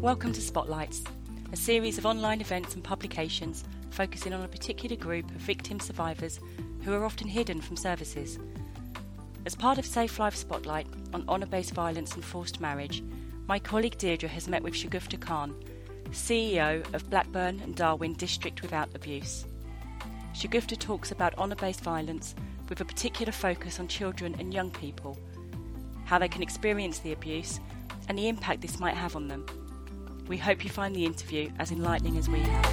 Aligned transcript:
Welcome 0.00 0.32
to 0.32 0.40
Spotlights, 0.40 1.04
a 1.52 1.56
series 1.56 1.98
of 1.98 2.06
online 2.06 2.40
events 2.40 2.74
and 2.74 2.82
publications 2.82 3.64
focusing 3.90 4.32
on 4.32 4.42
a 4.42 4.48
particular 4.48 4.96
group 4.96 5.28
of 5.28 5.36
victim 5.36 5.78
survivors 5.78 6.40
who 6.82 6.94
are 6.94 7.04
often 7.04 7.28
hidden 7.28 7.60
from 7.60 7.76
services. 7.76 8.38
As 9.44 9.54
part 9.54 9.76
of 9.76 9.84
SafeLives 9.84 10.36
Spotlight 10.36 10.86
on 11.12 11.28
honour 11.28 11.44
based 11.44 11.74
violence 11.74 12.14
and 12.14 12.24
forced 12.24 12.62
marriage, 12.62 13.02
my 13.46 13.58
colleague 13.58 13.98
Deirdre 13.98 14.30
has 14.30 14.48
met 14.48 14.62
with 14.62 14.72
Shagufta 14.72 15.20
Khan, 15.20 15.54
CEO 16.12 16.82
of 16.94 17.10
Blackburn 17.10 17.60
and 17.60 17.76
Darwen 17.76 18.16
District 18.16 18.62
Without 18.62 18.88
Abuse. 18.94 19.44
Shagufta 20.34 20.78
talks 20.78 21.12
about 21.12 21.36
honour 21.36 21.56
based 21.56 21.82
violence 21.82 22.34
with 22.70 22.80
a 22.80 22.86
particular 22.86 23.32
focus 23.32 23.78
on 23.78 23.86
children 23.86 24.34
and 24.38 24.54
young 24.54 24.70
people, 24.70 25.18
how 26.06 26.18
they 26.18 26.26
can 26.28 26.42
experience 26.42 27.00
the 27.00 27.12
abuse, 27.12 27.60
and 28.08 28.16
the 28.16 28.28
impact 28.28 28.62
this 28.62 28.80
might 28.80 28.94
have 28.94 29.14
on 29.14 29.28
them. 29.28 29.44
We 30.30 30.36
hope 30.36 30.62
you 30.62 30.70
find 30.70 30.94
the 30.94 31.04
interview 31.04 31.50
as 31.58 31.72
enlightening 31.72 32.16
as 32.16 32.28
we 32.28 32.38
have. 32.38 32.64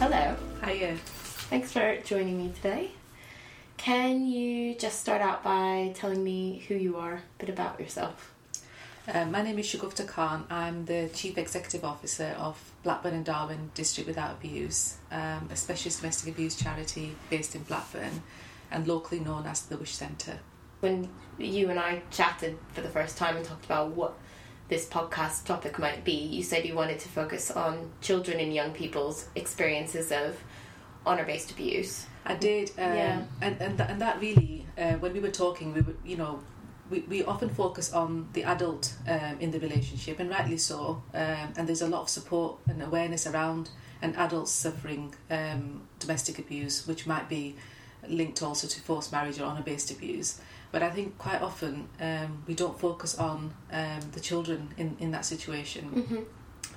Hello. 0.00 0.34
Hiya. 0.64 0.96
Thanks 1.50 1.72
for 1.72 1.98
joining 1.98 2.36
me 2.36 2.52
today. 2.56 2.90
Can 3.76 4.26
you 4.26 4.74
just 4.74 4.98
start 4.98 5.22
out 5.22 5.44
by 5.44 5.92
telling 5.94 6.24
me 6.24 6.64
who 6.66 6.74
you 6.74 6.96
are, 6.96 7.14
a 7.14 7.22
bit 7.38 7.48
about 7.48 7.78
yourself? 7.78 8.34
Um, 9.08 9.32
my 9.32 9.42
name 9.42 9.58
is 9.58 9.66
Shagufta 9.66 10.06
Khan. 10.06 10.44
I'm 10.50 10.84
the 10.84 11.10
Chief 11.14 11.36
Executive 11.38 11.84
Officer 11.84 12.34
of 12.38 12.56
Blackburn 12.82 13.14
and 13.14 13.26
Darwen 13.26 13.72
District 13.74 14.06
Without 14.06 14.32
Abuse, 14.32 14.96
um, 15.10 15.48
a 15.50 15.56
specialist 15.56 16.00
domestic 16.00 16.34
abuse 16.34 16.54
charity 16.54 17.16
based 17.28 17.54
in 17.56 17.62
Blackburn 17.62 18.22
and 18.70 18.86
locally 18.86 19.20
known 19.20 19.46
as 19.46 19.62
the 19.62 19.76
Wish 19.76 19.92
Centre. 19.94 20.38
When 20.80 21.08
you 21.38 21.70
and 21.70 21.78
I 21.80 22.02
chatted 22.10 22.58
for 22.72 22.82
the 22.82 22.88
first 22.88 23.16
time 23.16 23.36
and 23.36 23.44
talked 23.44 23.64
about 23.64 23.90
what 23.90 24.14
this 24.68 24.86
podcast 24.86 25.44
topic 25.44 25.78
might 25.78 26.04
be, 26.04 26.12
you 26.12 26.42
said 26.44 26.64
you 26.64 26.74
wanted 26.74 27.00
to 27.00 27.08
focus 27.08 27.50
on 27.50 27.90
children 28.00 28.38
and 28.38 28.54
young 28.54 28.72
people's 28.72 29.28
experiences 29.34 30.12
of 30.12 30.36
honour 31.04 31.24
based 31.24 31.50
abuse. 31.50 32.06
I 32.24 32.34
did, 32.34 32.70
um, 32.78 32.94
Yeah. 32.94 33.22
and 33.40 33.56
and, 33.60 33.76
th- 33.78 33.90
and 33.90 34.00
that 34.00 34.20
really, 34.20 34.66
uh, 34.78 34.92
when 34.94 35.14
we 35.14 35.20
were 35.20 35.30
talking, 35.30 35.74
we 35.74 35.80
were, 35.80 35.96
you 36.04 36.16
know, 36.16 36.40
we, 36.90 37.00
we 37.08 37.24
often 37.24 37.48
focus 37.48 37.92
on 37.92 38.28
the 38.32 38.44
adult 38.44 38.92
um, 39.08 39.36
in 39.40 39.50
the 39.50 39.60
relationship, 39.60 40.18
and 40.20 40.28
rightly 40.30 40.58
so. 40.58 41.02
Um, 41.14 41.48
and 41.56 41.66
there's 41.68 41.82
a 41.82 41.88
lot 41.88 42.02
of 42.02 42.08
support 42.08 42.56
and 42.68 42.82
awareness 42.82 43.26
around 43.26 43.70
an 44.02 44.14
adult 44.16 44.48
suffering 44.48 45.14
um, 45.30 45.82
domestic 45.98 46.38
abuse, 46.38 46.86
which 46.86 47.06
might 47.06 47.28
be 47.28 47.54
linked 48.08 48.42
also 48.42 48.66
to 48.66 48.80
forced 48.80 49.12
marriage 49.12 49.38
or 49.38 49.44
honour-based 49.44 49.90
abuse. 49.90 50.40
But 50.72 50.82
I 50.82 50.90
think 50.90 51.18
quite 51.18 51.42
often 51.42 51.88
um, 52.00 52.42
we 52.46 52.54
don't 52.54 52.78
focus 52.78 53.18
on 53.18 53.52
um, 53.72 54.00
the 54.12 54.20
children 54.20 54.72
in, 54.78 54.96
in 55.00 55.10
that 55.10 55.24
situation. 55.24 55.90
Mm-hmm. 55.94 56.22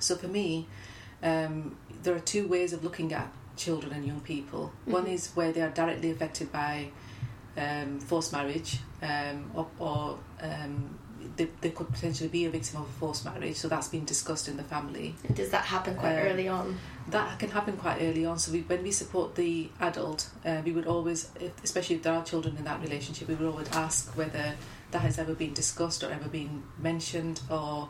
So 0.00 0.16
for 0.16 0.28
me, 0.28 0.66
um, 1.22 1.76
there 2.02 2.14
are 2.14 2.20
two 2.20 2.46
ways 2.48 2.72
of 2.72 2.82
looking 2.84 3.12
at 3.12 3.32
children 3.56 3.92
and 3.92 4.04
young 4.04 4.20
people. 4.20 4.72
One 4.84 5.04
Mhm. 5.06 5.14
is 5.14 5.30
where 5.34 5.52
they 5.52 5.62
are 5.62 5.70
directly 5.70 6.10
affected 6.10 6.50
by 6.52 6.90
um, 7.56 8.00
forced 8.00 8.32
marriage, 8.32 8.78
um, 9.02 9.50
or, 9.54 9.66
or 9.78 10.18
um, 10.40 10.98
they, 11.36 11.48
they 11.60 11.70
could 11.70 11.88
potentially 11.92 12.28
be 12.28 12.44
a 12.44 12.50
victim 12.50 12.80
of 12.80 12.88
a 12.88 12.92
forced 12.92 13.24
marriage. 13.24 13.56
So 13.56 13.68
that's 13.68 13.88
been 13.88 14.04
discussed 14.04 14.48
in 14.48 14.56
the 14.56 14.62
family. 14.62 15.14
Does 15.32 15.50
that 15.50 15.64
happen 15.64 15.94
quite 15.96 16.18
Um, 16.18 16.26
early 16.26 16.48
on? 16.48 16.78
That 17.08 17.38
can 17.38 17.50
happen 17.50 17.76
quite 17.76 17.98
early 18.00 18.24
on. 18.24 18.38
So 18.38 18.52
we, 18.52 18.62
when 18.62 18.82
we 18.82 18.90
support 18.90 19.34
the 19.34 19.68
adult, 19.80 20.28
uh, 20.44 20.62
we 20.64 20.72
would 20.72 20.86
always, 20.86 21.30
if, 21.40 21.52
especially 21.62 21.96
if 21.96 22.02
there 22.02 22.14
are 22.14 22.24
children 22.24 22.56
in 22.56 22.64
that 22.64 22.80
relationship, 22.80 23.28
we 23.28 23.34
would 23.34 23.48
always 23.48 23.68
ask 23.72 24.16
whether 24.16 24.54
that 24.90 25.00
has 25.02 25.18
ever 25.18 25.34
been 25.34 25.52
discussed 25.52 26.02
or 26.04 26.10
ever 26.10 26.28
been 26.28 26.62
mentioned, 26.78 27.40
or 27.50 27.88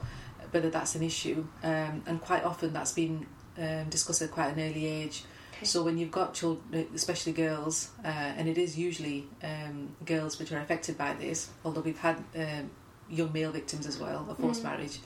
whether 0.50 0.70
that's 0.70 0.94
an 0.94 1.02
issue. 1.02 1.46
Um, 1.62 2.02
and 2.06 2.20
quite 2.20 2.44
often 2.44 2.72
that's 2.72 2.92
been 2.92 3.26
um, 3.58 3.88
discussed 3.88 4.22
at 4.22 4.30
quite 4.30 4.56
an 4.56 4.60
early 4.60 4.86
age. 4.86 5.24
Okay. 5.56 5.66
So 5.66 5.82
when 5.82 5.98
you've 5.98 6.10
got 6.10 6.34
children, 6.34 6.88
especially 6.94 7.32
girls, 7.32 7.90
uh, 8.04 8.08
and 8.08 8.48
it 8.48 8.58
is 8.58 8.76
usually 8.78 9.26
um, 9.42 9.94
girls 10.04 10.38
which 10.38 10.52
are 10.52 10.58
affected 10.58 10.98
by 10.98 11.14
this, 11.14 11.50
although 11.64 11.80
we've 11.80 11.98
had 11.98 12.16
um, 12.36 12.70
young 13.08 13.32
male 13.32 13.52
victims 13.52 13.86
as 13.86 13.98
well 13.98 14.26
of 14.28 14.38
forced 14.38 14.62
Mm. 14.62 14.70
marriage, 14.70 14.98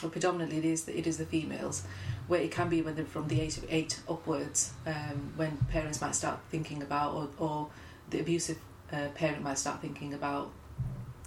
but 0.00 0.12
predominantly 0.12 0.58
it 0.58 0.64
is 0.64 0.84
the, 0.84 0.96
it 0.96 1.06
is 1.06 1.18
the 1.18 1.26
females, 1.26 1.82
where 2.28 2.40
it 2.40 2.50
can 2.52 2.68
be 2.68 2.82
when 2.82 2.94
they're 2.94 3.04
from 3.04 3.26
the 3.28 3.40
age 3.40 3.56
of 3.56 3.64
eight 3.68 4.00
upwards, 4.08 4.72
um, 4.86 5.32
when 5.36 5.56
parents 5.70 6.00
might 6.00 6.14
start 6.14 6.38
thinking 6.50 6.82
about, 6.82 7.14
or, 7.14 7.28
or 7.38 7.68
the 8.10 8.20
abusive 8.20 8.58
uh, 8.92 9.08
parent 9.14 9.42
might 9.42 9.58
start 9.58 9.80
thinking 9.80 10.14
about 10.14 10.50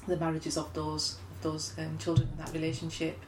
the 0.07 0.15
marriages 0.17 0.57
of 0.57 0.73
those 0.73 1.17
of 1.31 1.41
those 1.41 1.73
um, 1.77 1.97
children 1.97 2.29
in 2.31 2.37
that 2.37 2.53
relationship. 2.53 3.19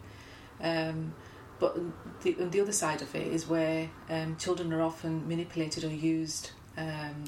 Um, 0.62 1.14
but 1.60 1.78
the, 2.22 2.34
the 2.34 2.60
other 2.62 2.72
side 2.72 3.02
of 3.02 3.14
it 3.16 3.28
is 3.28 3.48
where 3.48 3.90
um, 4.10 4.36
children 4.38 4.74
are 4.74 4.82
often 4.82 5.28
manipulated 5.28 5.84
or 5.84 5.90
used 5.90 6.52
um, 6.78 7.24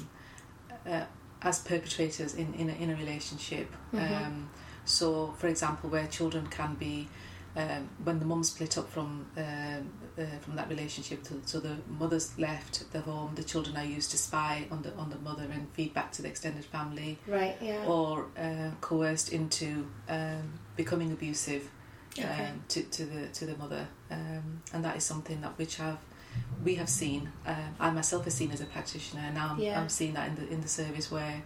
uh, 0.87 1.03
as 1.41 1.59
perpetrators 1.59 2.33
in, 2.35 2.53
in, 2.55 2.69
a, 2.69 2.73
in 2.73 2.89
a 2.89 2.95
relationship. 2.95 3.71
Mhm. 3.93 4.25
Um, 4.25 4.49
so, 4.85 5.33
for 5.39 5.47
example, 5.47 5.89
where 5.89 6.07
children 6.07 6.45
can 6.47 6.75
be, 6.75 7.07
um, 7.55 7.89
when 8.03 8.19
the 8.19 8.25
mum 8.25 8.43
split 8.43 8.77
up 8.77 8.89
from 8.91 9.25
um, 9.37 9.89
uh, 10.17 10.25
from 10.41 10.55
that 10.55 10.67
relationship, 10.69 11.23
to, 11.23 11.41
so 11.45 11.59
the 11.59 11.77
mother's 11.87 12.37
left 12.37 12.91
the 12.91 13.01
home, 13.01 13.33
the 13.35 13.43
children 13.43 13.75
are 13.77 13.85
used 13.85 14.11
to 14.11 14.17
spy 14.17 14.67
on 14.71 14.81
the 14.81 14.93
on 14.95 15.09
the 15.09 15.17
mother 15.19 15.47
and 15.51 15.67
feed 15.73 15.93
back 15.93 16.11
to 16.13 16.21
the 16.21 16.27
extended 16.27 16.65
family, 16.65 17.17
Right, 17.27 17.57
yeah. 17.61 17.85
or 17.87 18.25
uh, 18.37 18.71
coerced 18.81 19.29
into 19.31 19.87
um, 20.09 20.59
becoming 20.75 21.11
abusive 21.11 21.69
Okay. 22.17 22.45
um, 22.49 22.63
to, 22.69 22.81
to 22.83 23.05
the 23.05 23.27
to 23.27 23.45
the 23.45 23.57
mother, 23.57 23.87
um, 24.09 24.61
and 24.73 24.83
that 24.85 24.95
is 24.95 25.03
something 25.03 25.41
that 25.41 25.57
which 25.57 25.75
have 25.77 25.97
we 26.63 26.75
have 26.75 26.89
seen. 26.89 27.29
Um, 27.45 27.75
I 27.79 27.89
myself 27.91 28.23
have 28.25 28.33
seen 28.33 28.51
as 28.51 28.61
a 28.61 28.65
practitioner, 28.65 29.21
and 29.25 29.35
now 29.35 29.49
I'm, 29.51 29.59
Yeah. 29.59 29.79
I'm 29.81 29.89
seeing 29.89 30.13
that 30.13 30.29
in 30.29 30.35
the 30.35 30.47
in 30.49 30.61
the 30.61 30.67
service 30.67 31.11
where. 31.11 31.41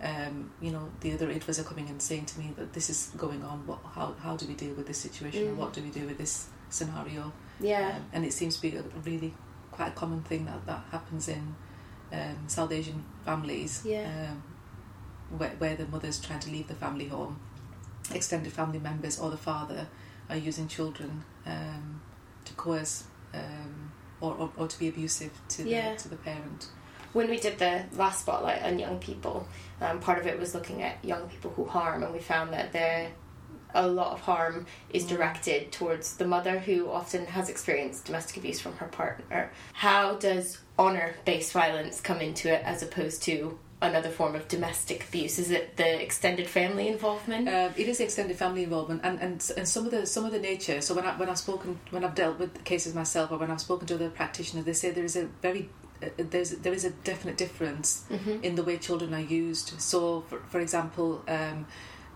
Um, 0.00 0.52
you 0.60 0.70
know, 0.70 0.88
the 1.00 1.12
other 1.12 1.26
IDVAs 1.26 1.58
are 1.58 1.64
coming 1.64 1.88
and 1.88 2.00
saying 2.00 2.26
to 2.26 2.38
me 2.38 2.52
that 2.56 2.72
this 2.72 2.88
is 2.88 3.10
going 3.16 3.42
on. 3.42 3.66
What, 3.66 3.80
how, 3.96 4.14
how 4.22 4.36
do 4.36 4.46
we 4.46 4.54
deal 4.54 4.72
with 4.74 4.86
this 4.86 4.98
situation? 4.98 5.48
Mm. 5.48 5.56
What 5.56 5.72
do 5.72 5.82
we 5.82 5.88
do 5.90 6.06
with 6.06 6.18
this 6.18 6.46
scenario? 6.70 7.32
yeah. 7.58 7.94
Um, 7.96 8.04
and 8.12 8.24
it 8.24 8.32
seems 8.32 8.54
to 8.54 8.62
be 8.62 8.76
a 8.76 8.82
really 9.04 9.34
quite 9.72 9.88
a 9.88 9.90
common 9.96 10.22
thing 10.22 10.44
that, 10.44 10.64
that 10.66 10.84
happens 10.92 11.26
in 11.26 11.56
um, 12.12 12.36
South 12.46 12.70
Asian 12.70 13.04
families 13.24 13.82
Yeah. 13.84 14.28
um, 14.30 14.40
where, 15.36 15.50
where 15.58 15.74
the 15.74 15.86
mother's 15.86 16.20
trying 16.20 16.38
to 16.46 16.50
leave 16.52 16.68
the 16.68 16.74
family 16.76 17.08
home. 17.08 17.40
Extended 18.14 18.52
family 18.52 18.78
members 18.78 19.18
or 19.18 19.30
the 19.30 19.36
father 19.36 19.88
are 20.30 20.36
using 20.36 20.68
children 20.68 21.24
um, 21.46 22.00
to 22.44 22.52
coerce 22.54 23.04
um, 23.34 23.92
or, 24.20 24.34
or, 24.34 24.50
or 24.56 24.68
to 24.68 24.78
be 24.78 24.88
abusive 24.88 25.30
to, 25.50 25.68
Yeah. 25.68 25.92
the, 25.94 25.98
to 26.02 26.08
the 26.08 26.16
parent. 26.16 26.68
when 27.12 27.28
we 27.30 27.38
did 27.38 27.58
the 27.58 27.84
last 27.96 28.20
spotlight 28.22 28.62
on 28.62 28.78
young 28.78 28.98
people, 28.98 29.46
um, 29.80 29.98
part 30.00 30.18
of 30.18 30.26
it 30.26 30.38
was 30.38 30.54
looking 30.54 30.82
at 30.82 31.02
young 31.04 31.28
people 31.28 31.50
who 31.52 31.64
harm, 31.64 32.02
and 32.02 32.12
we 32.12 32.18
found 32.20 32.52
that 32.52 32.72
there 32.72 33.10
a 33.74 33.86
lot 33.86 34.12
of 34.12 34.20
harm 34.20 34.64
is 34.90 35.04
Mm. 35.04 35.08
directed 35.08 35.70
towards 35.72 36.16
the 36.16 36.26
mother 36.26 36.58
who 36.58 36.90
often 36.90 37.26
has 37.26 37.50
experienced 37.50 38.06
domestic 38.06 38.38
abuse 38.38 38.58
from 38.60 38.74
her 38.76 38.86
partner. 38.86 39.50
How 39.74 40.14
does 40.14 40.58
honor 40.78 41.14
based 41.26 41.52
violence 41.52 42.00
come 42.00 42.20
into 42.20 42.50
it 42.52 42.62
as 42.64 42.82
opposed 42.82 43.22
to 43.24 43.58
another 43.80 44.10
form 44.10 44.34
of 44.34 44.48
domestic 44.48 45.06
abuse? 45.08 45.38
Is 45.38 45.50
it 45.50 45.76
the 45.76 46.02
extended 46.02 46.48
family 46.48 46.88
involvement? 46.88 47.48
Um, 47.48 47.72
it 47.76 47.88
is 47.88 48.00
extended 48.00 48.36
family 48.36 48.64
involvement, 48.64 49.00
and, 49.04 49.20
and 49.20 49.52
and 49.56 49.68
some 49.68 49.84
of 49.86 49.90
the 49.90 50.06
some 50.06 50.24
of 50.24 50.32
the 50.32 50.38
nature. 50.40 50.80
So 50.80 50.94
when 50.94 51.04
I 51.06 51.16
when 51.16 51.28
I've 51.28 51.38
spoken 51.38 51.78
when 51.90 52.04
I've 52.04 52.14
dealt 52.14 52.38
with 52.38 52.64
cases 52.64 52.94
myself, 52.94 53.30
or 53.32 53.38
when 53.38 53.50
I've 53.50 53.60
spoken 53.60 53.86
to 53.88 53.94
other 53.94 54.10
practitioners, 54.10 54.64
they 54.64 54.72
say 54.72 54.90
there 54.90 55.04
is 55.04 55.16
a 55.16 55.26
very 55.42 55.68
uh, 56.02 56.08
there's 56.16 56.50
there 56.50 56.72
is 56.72 56.84
a 56.84 56.90
definite 56.90 57.36
difference 57.36 58.04
Mhm. 58.10 58.42
in 58.42 58.54
the 58.56 58.62
way 58.62 58.78
children 58.78 59.14
are 59.14 59.20
used. 59.44 59.80
So, 59.80 60.22
for, 60.28 60.38
for 60.48 60.60
example, 60.60 61.22
um, 61.28 61.66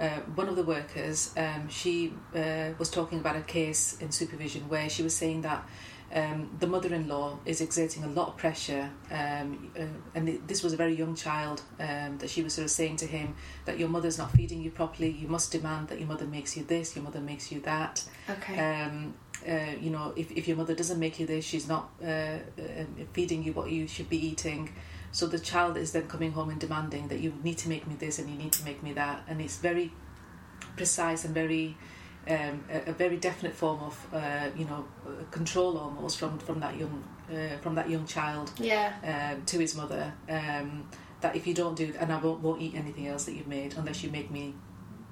uh, 0.01 0.19
one 0.35 0.49
of 0.49 0.57
the 0.57 0.65
workers, 0.65 1.31
um, 1.37 1.69
she 1.69 2.13
uh, 2.35 2.71
was 2.79 2.91
talking 2.91 3.19
about 3.21 3.37
a 3.37 3.43
case 3.43 3.97
in 4.01 4.11
supervision 4.11 4.69
where 4.69 4.89
she 4.89 5.03
was 5.03 5.15
saying 5.15 5.43
that 5.43 5.65
um, 6.15 6.51
the 6.61 6.67
mother-in-law 6.67 7.39
is 7.47 7.61
exerting 7.61 8.05
a 8.05 8.09
lot 8.09 8.29
of 8.29 8.37
pressure, 8.37 8.91
um, 9.11 9.71
uh, 9.79 9.85
and 10.15 10.27
th- 10.27 10.41
this 10.47 10.63
was 10.63 10.73
a 10.73 10.77
very 10.77 10.95
young 10.95 11.15
child 11.15 11.63
um, 11.81 12.19
that 12.19 12.29
she 12.29 12.43
was 12.43 12.55
sort 12.55 12.67
of 12.67 12.71
saying 12.71 12.97
to 12.97 13.07
him 13.07 13.35
that 13.65 13.79
your 13.79 13.89
mother's 13.89 14.19
not 14.19 14.31
feeding 14.33 14.61
you 14.61 14.71
properly. 14.71 15.11
You 15.11 15.29
must 15.29 15.53
demand 15.53 15.89
that 15.89 15.99
your 15.99 16.09
mother 16.09 16.27
makes 16.27 16.57
you 16.57 16.65
this, 16.65 16.95
your 16.95 17.05
mother 17.05 17.21
makes 17.21 17.51
you 17.51 17.61
that. 17.61 18.05
Okay. 18.29 18.59
Um, 18.59 19.15
uh, 19.49 19.75
you 19.81 19.91
know, 19.91 20.13
if, 20.17 20.31
if 20.31 20.47
your 20.47 20.57
mother 20.57 20.75
doesn't 20.75 20.99
make 20.99 21.19
you 21.19 21.27
this, 21.27 21.45
she's 21.45 21.67
not 21.67 21.91
uh, 22.03 22.07
uh, 22.07 22.39
feeding 23.13 23.43
you 23.43 23.53
what 23.53 23.71
you 23.71 23.89
should 23.89 24.09
be 24.09 24.27
eating. 24.27 24.73
So 25.11 25.27
the 25.27 25.39
child 25.39 25.77
is 25.77 25.93
then 25.93 26.09
coming 26.09 26.33
home 26.33 26.51
and 26.51 26.61
demanding 26.61 27.09
that 27.09 27.21
you 27.21 27.35
need 27.43 27.59
to 27.59 27.69
make 27.69 27.87
me 27.87 27.95
this 27.97 28.19
and 28.19 28.31
you 28.31 28.37
need 28.37 28.53
to 28.53 28.65
make 28.65 28.83
me 28.83 28.93
that, 28.95 29.23
and 29.29 29.41
it's 29.41 29.59
very 29.59 29.93
precise 30.77 31.25
and 31.25 31.35
very 31.35 31.77
um, 32.29 32.65
a, 32.71 32.91
a 32.91 32.93
very 32.93 33.17
definite 33.17 33.55
form 33.55 33.81
of 33.81 34.07
uh, 34.13 34.49
you 34.57 34.65
know 34.65 34.85
control 35.31 35.77
almost 35.79 36.19
from 36.19 36.39
from 36.39 36.61
that 36.61 36.77
young 36.77 37.03
uh, 37.33 37.57
from 37.63 37.75
that 37.75 37.89
young 37.91 38.07
child 38.07 38.53
Yeah. 38.59 38.93
um, 39.37 39.45
to 39.47 39.59
his 39.59 39.75
mother 39.77 40.13
um, 40.29 40.89
that 41.21 41.35
if 41.37 41.47
you 41.47 41.55
don't 41.55 41.77
do 41.77 41.93
and 42.01 42.13
I 42.13 42.19
won't, 42.19 42.41
won't 42.41 42.61
eat 42.63 42.75
anything 42.75 43.07
else 43.09 43.25
that 43.25 43.33
you've 43.35 43.49
made 43.49 43.75
unless 43.77 44.03
you 44.05 44.11
make 44.11 44.31
me 44.31 44.55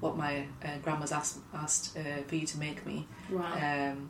what 0.00 0.16
my 0.16 0.46
uh, 0.64 0.68
grandma's 0.82 1.12
asked 1.12 1.38
asked 1.54 1.96
uh, 1.98 2.22
for 2.26 2.34
you 2.36 2.46
to 2.46 2.58
make 2.58 2.84
me 2.86 3.06
Wow. 3.30 3.52
um, 3.92 4.08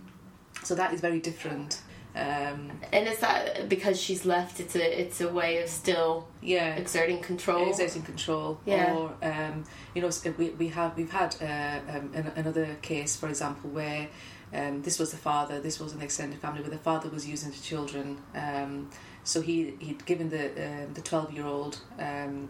so 0.63 0.75
that 0.75 0.93
is 0.95 1.01
very 1.01 1.21
different 1.21 1.81
um, 2.17 2.73
and 2.93 3.07
is 3.07 3.19
that 3.19 3.69
because 3.69 4.01
she's 4.01 4.25
left? 4.27 4.59
It's 4.61 4.75
a 4.75 5.01
it's 5.01 5.21
a 5.21 5.29
way 5.29 5.63
of 5.63 5.69
still 5.69 6.27
yeah 6.43 6.75
exerting 6.75 7.21
control. 7.21 7.69
exerting 7.69 8.03
control 8.03 8.59
Yeah. 8.67 8.95
or 8.95 9.13
um, 9.23 9.65
you 9.95 10.03
know 10.03 10.11
we, 10.39 10.51
we 10.51 10.69
have 10.69 10.97
we've 10.97 11.13
had 11.13 11.37
uh, 11.41 11.97
um, 11.97 12.11
an, 12.15 12.33
another 12.37 12.77
case 12.83 13.17
for 13.17 13.29
example 13.29 13.71
where 13.71 14.09
um, 14.53 14.83
this 14.83 14.99
was 14.99 15.11
the 15.13 15.17
father 15.17 15.61
this 15.61 15.79
was 15.79 15.93
an 15.93 16.03
extended 16.03 16.41
family 16.41 16.61
where 16.63 16.71
the 16.71 16.79
father 16.79 17.09
was 17.09 17.29
using 17.29 17.51
the 17.53 17.59
children 17.59 18.19
um, 18.35 18.91
so 19.23 19.41
he 19.41 19.75
he'd 19.79 20.05
given 20.07 20.29
the 20.31 20.45
um 20.67 20.93
the 20.95 21.01
12 21.03 21.33
year 21.33 21.47
old 21.47 21.79
um, 22.01 22.49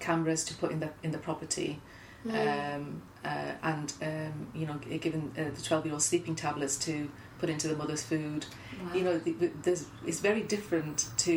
cameras 0.00 0.44
to 0.44 0.54
put 0.54 0.70
in 0.72 0.80
the 0.80 0.90
in 1.02 1.12
the 1.12 1.18
property 1.18 1.80
Mm. 2.24 2.76
um, 2.76 3.02
uh, 3.24 3.50
and 3.64 3.92
um, 4.00 4.46
you 4.54 4.64
know 4.64 4.74
given 4.74 5.32
uh, 5.36 5.42
the 5.56 5.60
12 5.60 5.86
year 5.86 5.92
old 5.94 6.02
sleeping 6.02 6.36
tablets 6.36 6.76
to 6.76 7.10
put 7.42 7.50
into 7.50 7.66
the 7.66 7.74
mother's 7.82 8.04
food 8.04 8.46
Wow. 8.82 8.94
you 8.96 9.02
know 9.06 9.18
the, 9.18 9.32
the- 9.32 9.52
there's, 9.64 9.82
it's 10.06 10.20
very 10.20 10.42
different 10.56 10.96
to 11.26 11.34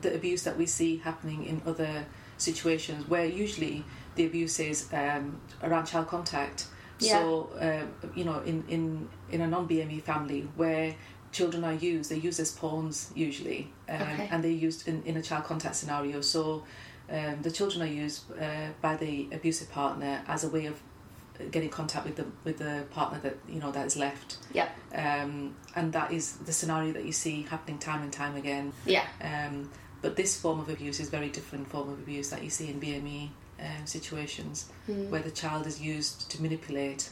the 0.00 0.10
abuse 0.18 0.42
that 0.46 0.56
we 0.56 0.64
see 0.78 0.92
happening 1.08 1.40
in 1.44 1.56
other 1.66 2.06
situations 2.38 3.00
where 3.12 3.26
usually 3.26 3.84
the 4.16 4.24
abuse 4.30 4.58
is 4.70 4.78
um, 5.02 5.24
around 5.62 5.84
child 5.92 6.06
contact 6.08 6.58
so 6.98 7.50
um, 7.66 7.86
you 8.18 8.24
know 8.24 8.38
in, 8.50 8.64
in, 8.68 9.08
in 9.30 9.40
a 9.42 9.46
non-BME 9.54 10.00
family 10.02 10.42
where 10.56 10.94
children 11.30 11.62
are 11.70 11.74
used 11.74 12.10
they're 12.10 12.26
used 12.30 12.40
as 12.40 12.50
pawns 12.60 12.96
usually 13.14 13.62
um, 13.88 14.00
Okay. 14.02 14.28
and 14.32 14.38
they're 14.42 14.62
used 14.68 14.88
in, 14.88 14.96
in 15.10 15.14
a 15.18 15.22
child 15.28 15.44
contact 15.44 15.76
scenario 15.76 16.20
so 16.22 16.64
um, 17.16 17.36
the 17.46 17.50
children 17.58 17.80
are 17.86 17.94
used 18.04 18.20
uh, 18.46 18.68
by 18.86 18.94
the 18.96 19.28
abusive 19.32 19.70
partner 19.70 20.14
as 20.26 20.40
a 20.44 20.48
way 20.56 20.64
of 20.72 20.76
getting 21.50 21.68
contact 21.70 22.04
with 22.04 22.16
the 22.16 22.26
with 22.44 22.58
the 22.58 22.84
partner 22.90 23.18
that 23.20 23.36
you 23.48 23.60
know 23.60 23.70
that 23.72 23.86
is 23.86 23.96
left 23.96 24.38
Yep. 24.52 24.70
um, 24.94 25.54
and 25.76 25.92
that 25.92 26.12
is 26.12 26.36
the 26.38 26.52
scenario 26.52 26.92
that 26.92 27.04
you 27.04 27.12
see 27.12 27.42
happening 27.42 27.78
time 27.78 28.02
and 28.02 28.12
time 28.12 28.36
again. 28.36 28.72
Yeah. 28.86 29.04
Um, 29.22 29.70
but 30.02 30.16
this 30.16 30.40
form 30.40 30.60
of 30.60 30.68
abuse 30.68 31.00
is 31.00 31.08
very 31.10 31.28
different 31.28 31.68
form 31.68 31.88
of 31.88 31.98
abuse 31.98 32.30
that 32.30 32.42
you 32.44 32.50
see 32.50 32.68
in 32.70 32.80
BME 32.80 33.30
um, 33.60 33.86
situations 33.86 34.66
Mm. 34.88 35.10
where 35.10 35.22
the 35.22 35.30
child 35.32 35.66
is 35.66 35.80
used 35.80 36.30
to 36.30 36.40
manipulate. 36.42 37.10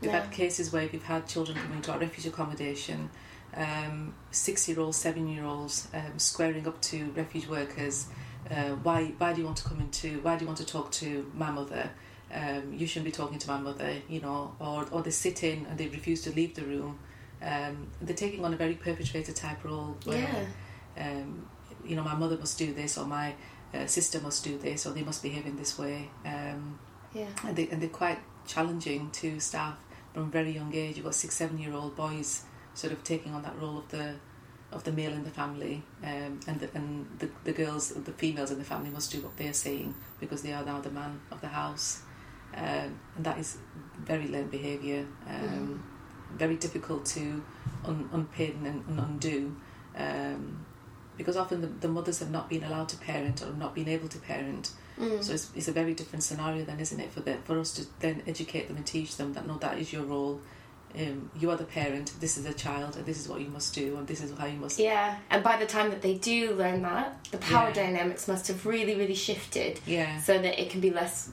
We've 0.00 0.10
Yeah. 0.10 0.20
had 0.22 0.30
cases 0.32 0.72
where 0.72 0.88
we've 0.92 1.02
had 1.02 1.26
children 1.26 1.56
coming 1.58 1.82
to 1.82 1.92
our 1.92 1.98
refuge 1.98 2.26
accommodation, 2.26 3.10
um, 3.56 4.14
six-year-olds, 4.30 4.96
seven-year-olds 4.96 5.88
um, 5.94 6.18
squaring 6.18 6.66
up 6.66 6.80
to 6.82 7.10
refuge 7.16 7.46
workers. 7.46 8.06
Uh, 8.50 8.70
why? 8.82 9.12
Why 9.18 9.32
do 9.32 9.40
you 9.40 9.46
want 9.46 9.58
to 9.58 9.64
come 9.64 9.80
into? 9.80 10.20
Why 10.20 10.36
do 10.36 10.42
you 10.42 10.46
want 10.46 10.58
to 10.58 10.66
talk 10.66 10.90
to 10.92 11.30
my 11.34 11.50
mother? 11.50 11.90
Um, 12.34 12.74
you 12.74 12.86
shouldn't 12.86 13.04
be 13.06 13.12
talking 13.12 13.38
to 13.38 13.48
my 13.48 13.58
mother, 13.58 13.94
you 14.08 14.20
know. 14.20 14.54
Or, 14.58 14.86
or 14.90 15.02
they 15.02 15.10
sit 15.10 15.44
in 15.44 15.66
and 15.66 15.78
they 15.78 15.86
refuse 15.88 16.22
to 16.22 16.30
leave 16.32 16.54
the 16.54 16.62
room. 16.62 16.98
Um, 17.40 17.88
they're 18.02 18.16
taking 18.16 18.44
on 18.44 18.52
a 18.52 18.56
very 18.56 18.74
perpetrator 18.74 19.32
type 19.32 19.64
role. 19.64 19.96
Where, 20.04 20.48
Yeah. 20.96 21.10
um, 21.10 21.48
you 21.84 21.94
know, 21.96 22.02
my 22.02 22.14
mother 22.14 22.36
must 22.36 22.58
do 22.58 22.72
this, 22.72 22.98
or 22.98 23.06
my 23.06 23.34
uh, 23.72 23.86
sister 23.86 24.20
must 24.20 24.42
do 24.44 24.58
this, 24.58 24.86
or 24.86 24.90
they 24.92 25.02
must 25.02 25.22
behave 25.22 25.46
in 25.46 25.56
this 25.56 25.78
way. 25.78 26.10
Um, 26.24 26.78
Yeah. 27.12 27.28
and, 27.46 27.54
they, 27.56 27.68
and 27.68 27.80
they're 27.80 27.88
quite 27.88 28.18
challenging 28.46 29.10
to 29.12 29.38
staff 29.40 29.76
from 30.12 30.24
a 30.24 30.26
very 30.26 30.50
young 30.50 30.74
age. 30.74 30.96
You've 30.96 31.04
got 31.04 31.14
six, 31.14 31.36
seven 31.36 31.58
year 31.58 31.72
old 31.72 31.94
boys 31.96 32.42
sort 32.74 32.92
of 32.92 33.04
taking 33.04 33.32
on 33.32 33.42
that 33.42 33.56
role 33.60 33.78
of 33.78 33.88
the 33.90 34.14
of 34.72 34.82
the 34.82 34.90
male 34.90 35.12
in 35.12 35.22
the 35.22 35.30
family, 35.30 35.84
um, 36.02 36.40
and 36.48 36.58
the, 36.58 36.68
and 36.74 37.06
the, 37.20 37.28
the 37.44 37.52
girls, 37.52 37.90
the 37.90 38.10
females 38.12 38.50
in 38.50 38.58
the 38.58 38.64
family 38.64 38.90
must 38.90 39.12
do 39.12 39.20
what 39.20 39.36
they're 39.36 39.52
saying 39.52 39.94
because 40.18 40.42
they 40.42 40.52
are 40.52 40.64
now 40.64 40.80
the 40.80 40.90
man 40.90 41.20
of 41.30 41.40
the 41.40 41.46
house, 41.46 42.02
um, 42.56 42.98
and 43.16 43.24
that 43.24 43.38
is 43.38 43.58
very 43.98 44.28
learned 44.28 44.50
behaviour, 44.50 45.06
um, 45.28 45.82
very 46.36 46.56
difficult 46.56 47.04
to 47.06 47.42
un- 47.84 48.08
unpin 48.12 48.64
and, 48.66 48.84
and 48.88 48.98
undo. 48.98 49.56
Um, 49.96 50.64
because 51.16 51.36
often 51.36 51.60
the, 51.60 51.68
the 51.68 51.86
mothers 51.88 52.18
have 52.18 52.30
not 52.30 52.48
been 52.48 52.64
allowed 52.64 52.88
to 52.88 52.96
parent 52.96 53.40
or 53.42 53.52
not 53.52 53.74
been 53.74 53.88
able 53.88 54.08
to 54.08 54.18
parent, 54.18 54.70
Mm. 54.96 55.24
so 55.24 55.32
it's, 55.32 55.50
it's 55.56 55.66
a 55.66 55.72
very 55.72 55.92
different 55.92 56.22
scenario 56.22 56.64
then, 56.64 56.78
isn't 56.78 57.00
it, 57.00 57.10
for 57.10 57.18
the, 57.18 57.34
for 57.42 57.58
us 57.58 57.72
to 57.74 57.84
then 57.98 58.22
educate 58.28 58.68
them 58.68 58.76
and 58.76 58.86
teach 58.86 59.16
them 59.16 59.32
that 59.32 59.44
no, 59.44 59.58
that 59.58 59.76
is 59.76 59.92
your 59.92 60.04
role. 60.04 60.40
Um, 60.96 61.32
you 61.36 61.50
are 61.50 61.56
the 61.56 61.64
parent. 61.64 62.12
This 62.20 62.36
is 62.38 62.46
a 62.46 62.52
child, 62.54 62.94
and 62.94 63.04
this 63.04 63.18
is 63.18 63.26
what 63.28 63.40
you 63.40 63.48
must 63.48 63.74
do, 63.74 63.96
and 63.96 64.06
this 64.06 64.22
is 64.22 64.30
how 64.38 64.46
you 64.46 64.56
must. 64.56 64.78
Yeah, 64.78 65.16
and 65.30 65.42
by 65.42 65.56
the 65.56 65.66
time 65.66 65.90
that 65.90 66.00
they 66.00 66.14
do 66.14 66.54
learn 66.54 66.82
that, 66.82 67.24
the 67.32 67.38
power 67.38 67.70
Yeah. 67.70 67.74
dynamics 67.74 68.28
must 68.28 68.46
have 68.46 68.64
really, 68.64 68.94
really 68.94 69.16
shifted 69.16 69.80
Yeah. 69.84 70.20
so 70.20 70.38
that 70.38 70.62
it 70.62 70.70
can 70.70 70.80
be 70.80 70.90
less. 70.90 71.28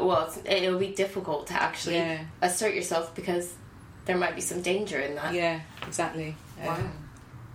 Well, 0.00 0.32
it'll 0.44 0.78
be 0.78 0.88
difficult 0.94 1.46
to 1.48 1.54
actually 1.54 1.96
Yeah. 1.96 2.24
assert 2.42 2.74
yourself 2.74 3.14
because 3.14 3.52
there 4.06 4.16
might 4.16 4.34
be 4.34 4.40
some 4.40 4.62
danger 4.62 4.98
in 5.00 5.14
that. 5.16 5.34
Yeah. 5.34 5.60
Exactly. 5.86 6.34
Wow. 6.62 6.74
Um, 6.74 6.92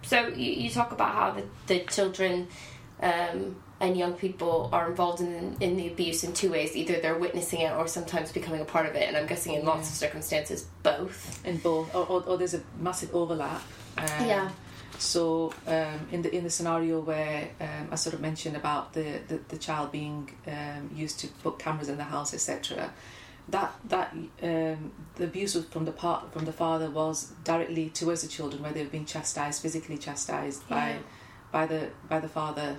So 0.03 0.27
you, 0.27 0.51
you 0.63 0.69
talk 0.69 0.91
about 0.91 1.13
how 1.13 1.31
the, 1.31 1.43
the 1.67 1.79
children 1.85 2.47
um, 3.01 3.55
and 3.79 3.97
young 3.97 4.13
people 4.13 4.69
are 4.71 4.89
involved 4.89 5.21
in 5.21 5.55
in 5.59 5.75
the 5.77 5.87
abuse 5.87 6.23
in 6.23 6.33
two 6.33 6.49
ways. 6.51 6.75
Either 6.75 6.99
they're 7.01 7.17
witnessing 7.17 7.61
it 7.61 7.71
or 7.73 7.87
sometimes 7.87 8.31
becoming 8.31 8.61
a 8.61 8.65
part 8.65 8.85
of 8.85 8.95
it. 8.95 9.07
And 9.07 9.15
I'm 9.17 9.27
guessing 9.27 9.53
in 9.55 9.65
lots 9.65 9.87
Yeah. 9.87 9.91
of 9.91 9.95
circumstances, 10.05 10.65
both. 10.83 11.45
in 11.45 11.57
both, 11.57 11.93
or, 11.95 12.05
or, 12.05 12.23
or 12.23 12.37
there's 12.37 12.53
a 12.53 12.61
massive 12.79 13.13
overlap. 13.15 13.61
Um, 13.97 14.05
Yeah. 14.27 14.49
So 14.99 15.53
um, 15.67 16.07
in 16.11 16.21
the 16.21 16.33
in 16.35 16.43
the 16.43 16.49
scenario 16.49 16.99
where 17.01 17.49
um, 17.59 17.87
I 17.91 17.95
sort 17.95 18.13
of 18.13 18.21
mentioned 18.21 18.55
about 18.55 18.93
the 18.93 19.19
the, 19.27 19.39
the 19.49 19.57
child 19.57 19.91
being 19.91 20.31
um, 20.47 20.89
used 20.95 21.19
to 21.21 21.27
put 21.27 21.59
cameras 21.59 21.89
in 21.89 21.97
the 21.97 22.03
house, 22.03 22.33
etc. 22.33 22.93
That 23.49 23.73
that 23.89 24.13
um, 24.41 24.91
the 25.15 25.25
abuse 25.25 25.55
was 25.55 25.65
from 25.65 25.85
the 25.85 25.91
part 25.91 26.31
from 26.31 26.45
the 26.45 26.53
father 26.53 26.89
was 26.89 27.31
directly 27.43 27.89
towards 27.89 28.21
the 28.21 28.27
children, 28.29 28.63
where 28.63 28.71
they've 28.71 28.91
been 28.91 29.05
chastised, 29.05 29.61
physically 29.61 29.97
chastised 29.97 30.67
by 30.69 30.89
Yeah. 30.91 30.97
by 31.51 31.65
the 31.65 31.89
by 32.07 32.19
the 32.19 32.29
father. 32.29 32.77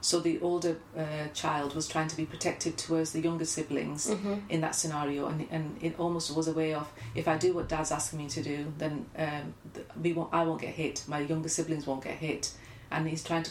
So 0.00 0.20
the 0.20 0.38
older 0.40 0.76
uh, 0.96 1.28
child 1.34 1.74
was 1.74 1.88
trying 1.88 2.08
to 2.08 2.16
be 2.16 2.24
protective 2.24 2.76
towards 2.76 3.12
the 3.12 3.20
younger 3.20 3.44
siblings 3.44 4.06
Mm-hmm. 4.08 4.34
in 4.48 4.60
that 4.60 4.74
scenario, 4.74 5.26
and, 5.26 5.46
and 5.50 5.76
it 5.82 5.98
almost 5.98 6.34
was 6.36 6.46
a 6.48 6.52
way 6.52 6.72
of 6.74 6.86
if 7.14 7.26
I 7.26 7.36
do 7.36 7.52
what 7.52 7.68
Dad's 7.68 7.90
asking 7.92 8.18
me 8.20 8.28
to 8.28 8.42
do, 8.42 8.72
then 8.78 9.06
um, 9.16 9.54
we 10.00 10.12
won't, 10.12 10.32
I 10.32 10.44
won't 10.44 10.60
get 10.60 10.74
hit. 10.74 11.04
My 11.08 11.20
younger 11.20 11.48
siblings 11.48 11.86
won't 11.86 12.04
get 12.04 12.14
hit, 12.16 12.52
and 12.90 13.08
he's 13.08 13.24
trying 13.24 13.42
to 13.44 13.50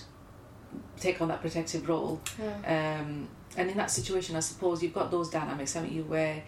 take 1.00 1.22
on 1.22 1.28
that 1.30 1.42
protective 1.42 1.88
role. 1.90 2.22
Yeah. 2.40 3.00
Um, 3.02 3.28
and 3.58 3.70
in 3.70 3.78
that 3.78 3.92
situation, 3.92 4.36
I 4.36 4.42
suppose 4.42 4.82
you've 4.84 4.94
got 4.94 5.12
those 5.12 5.30
dynamics, 5.30 5.74
haven't 5.74 5.92
you, 5.92 6.04
where 6.04 6.44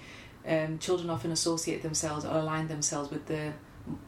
um, 0.47 0.79
children 0.79 1.09
often 1.09 1.31
associate 1.31 1.81
themselves 1.83 2.24
or 2.25 2.38
align 2.38 2.67
themselves 2.67 3.09
with 3.12 3.25
the 3.25 3.51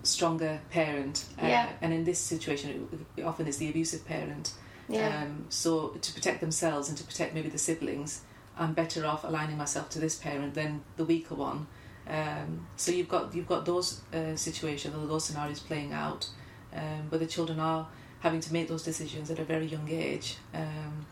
stronger 0.03 0.59
parent. 0.69 1.25
Uh, 1.41 1.47
Yeah. 1.47 1.69
And 1.81 1.93
in 1.93 2.03
this 2.03 2.19
situation, 2.19 2.89
it, 3.15 3.21
it 3.21 3.23
often 3.23 3.47
is 3.47 3.57
the 3.57 3.69
abusive 3.69 4.05
parent. 4.05 4.53
Yeah. 4.91 5.23
Um, 5.23 5.45
so 5.49 5.89
to 5.89 6.13
protect 6.13 6.41
themselves 6.41 6.89
and 6.89 6.97
to 6.97 7.03
protect 7.03 7.33
maybe 7.33 7.49
the 7.49 7.57
siblings, 7.57 8.21
I'm 8.57 8.73
better 8.73 9.05
off 9.05 9.23
aligning 9.23 9.57
myself 9.57 9.89
to 9.91 9.99
this 9.99 10.15
parent 10.15 10.53
than 10.53 10.83
the 10.97 11.05
weaker 11.05 11.35
one. 11.35 11.67
Um, 12.07 12.67
so 12.75 12.91
you've 12.91 13.09
got 13.09 13.33
you've 13.33 13.47
got 13.47 13.65
those 13.65 14.01
uh, 14.13 14.35
situations 14.35 14.95
or 14.95 15.07
those 15.07 15.25
scenarios 15.25 15.59
playing 15.59 15.93
out, 15.93 16.29
um, 16.73 17.09
where 17.09 17.19
the 17.19 17.27
children 17.27 17.59
are 17.59 17.87
having 18.19 18.39
to 18.39 18.53
make 18.53 18.67
those 18.67 18.83
decisions 18.83 19.31
at 19.31 19.39
a 19.39 19.43
very 19.43 19.65
young 19.65 19.89
age. 19.89 20.37
Um, 20.53 21.05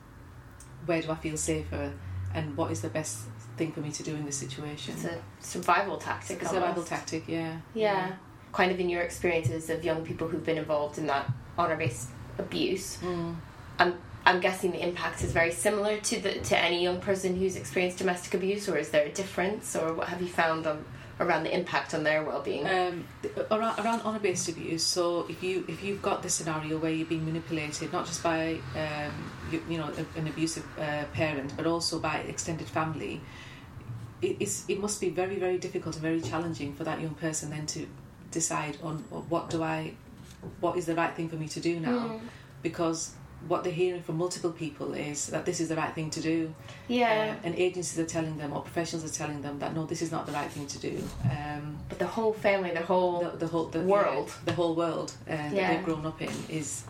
where 0.86 1.02
do 1.02 1.12
I 1.12 1.16
feel 1.16 1.38
safer, 1.38 1.94
and 2.34 2.58
what 2.58 2.72
is 2.72 2.82
the 2.82 2.90
best 2.90 3.20
thing 3.58 3.72
for 3.72 3.82
me 3.82 3.92
to 3.92 4.04
do 4.04 4.16
in 4.16 4.26
this 4.26 4.38
situation? 4.38 4.94
it's 4.96 5.06
a 5.06 5.22
survival 5.40 5.98
tactic. 5.98 6.38
It's 6.38 6.46
a 6.46 6.54
survival 6.54 6.70
almost. 6.70 6.88
tactic, 6.88 7.28
yeah. 7.28 7.58
Yeah. 7.74 8.14
Kind 8.52 8.72
of 8.72 8.80
in 8.80 8.90
your 8.90 9.02
experiences 9.02 9.70
of 9.70 9.84
young 9.84 10.04
people 10.04 10.28
who've 10.28 10.46
been 10.46 10.58
involved 10.58 10.98
in 10.98 11.06
that 11.08 11.30
honor 11.58 11.76
based 11.76 12.10
abuse. 12.40 12.98
Mm. 12.98 13.36
I'm 13.80 13.94
I'm 14.26 14.40
guessing 14.42 14.72
the 14.72 14.84
impact 14.88 15.24
is 15.24 15.32
very 15.32 15.52
similar 15.52 15.98
to 15.98 16.22
the 16.22 16.34
to 16.50 16.58
any 16.58 16.84
young 16.84 17.00
person 17.00 17.36
who's 17.36 17.56
experienced 17.56 17.98
domestic 17.98 18.34
abuse, 18.34 18.68
or 18.70 18.78
is 18.78 18.90
there 18.90 19.06
a 19.06 19.12
difference, 19.12 19.76
or 19.76 19.94
what 19.94 20.08
have 20.10 20.22
you 20.22 20.28
found 20.28 20.68
on 20.68 20.86
around 21.20 21.44
the 21.44 21.54
impact 21.54 21.94
on 21.94 22.04
their 22.04 22.24
well 22.24 22.42
being? 22.42 22.66
um, 22.68 23.06
around, 23.52 23.78
around 23.80 24.02
honour-based 24.02 24.48
abuse. 24.50 24.84
So 24.84 25.26
if 25.30 25.42
you 25.42 25.66
if 25.68 25.84
you've 25.84 26.02
got 26.02 26.22
the 26.22 26.30
scenario 26.30 26.78
where 26.78 26.92
you're 26.92 27.08
being 27.08 27.26
manipulated, 27.26 27.92
not 27.92 28.06
just 28.06 28.22
by 28.24 28.60
um, 28.76 29.14
you, 29.52 29.64
you 29.70 29.78
know 29.78 29.92
an 30.16 30.28
abusive 30.28 30.66
uh, 30.78 31.06
parent, 31.14 31.54
but 31.58 31.66
also 31.66 32.00
by 32.00 32.18
extended 32.20 32.68
family, 32.68 33.22
it, 34.22 34.38
it's 34.40 34.66
it 34.68 34.80
must 34.80 35.02
be 35.02 35.10
very 35.10 35.38
very 35.40 35.58
difficult 35.58 35.96
and 35.96 36.04
very 36.04 36.22
challenging 36.22 36.74
for 36.76 36.84
that 36.84 37.02
young 37.02 37.16
person 37.16 37.50
then 37.50 37.66
to 37.66 37.88
decide 38.32 38.78
on 38.84 38.98
what 39.30 39.50
do 39.50 39.64
I, 39.64 39.94
what 40.60 40.78
is 40.78 40.86
the 40.86 40.94
right 40.94 41.16
thing 41.16 41.30
for 41.30 41.36
me 41.38 41.48
to 41.48 41.60
do 41.60 41.80
now, 41.80 42.00
Mm. 42.10 42.20
because 42.62 43.16
what 43.48 43.64
they're 43.64 43.74
hearing 43.74 44.02
from 44.02 44.18
multiple 44.18 44.52
people 44.52 44.94
is 44.94 45.28
that 45.28 45.46
this 45.46 45.60
is 45.60 45.70
the 45.70 45.76
right 45.76 45.94
thing 45.94 46.10
to 46.12 46.22
do. 46.22 46.54
Yeah. 46.88 47.36
Uh, 47.38 47.46
and 47.48 47.56
agencies 47.56 47.98
are 47.98 48.06
telling 48.06 48.38
them, 48.38 48.52
or 48.54 48.62
professionals 48.62 49.06
are 49.10 49.14
telling 49.14 49.42
them 49.42 49.60
that 49.60 49.74
no, 49.74 49.86
this 49.86 50.02
is 50.02 50.12
not 50.12 50.26
the 50.26 50.34
right 50.34 50.52
thing 50.52 50.68
to 50.68 50.80
do. 50.80 51.02
Um, 51.24 51.78
but 51.88 52.00
the 52.00 52.08
whole 52.08 52.34
family, 52.34 52.72
the 52.72 52.82
whole 52.82 53.22
the, 53.22 53.38
the 53.38 53.48
whole 53.48 53.66
the, 53.68 53.80
world. 53.82 54.28
yeah, 54.28 54.46
the 54.46 54.54
whole 54.54 54.76
world 54.76 55.14
uh, 55.28 55.36
that 55.36 55.54
Yeah. 55.54 55.74
they've 55.76 55.86
grown 55.86 56.06
up 56.06 56.22
in 56.22 56.32
is. 56.50 56.84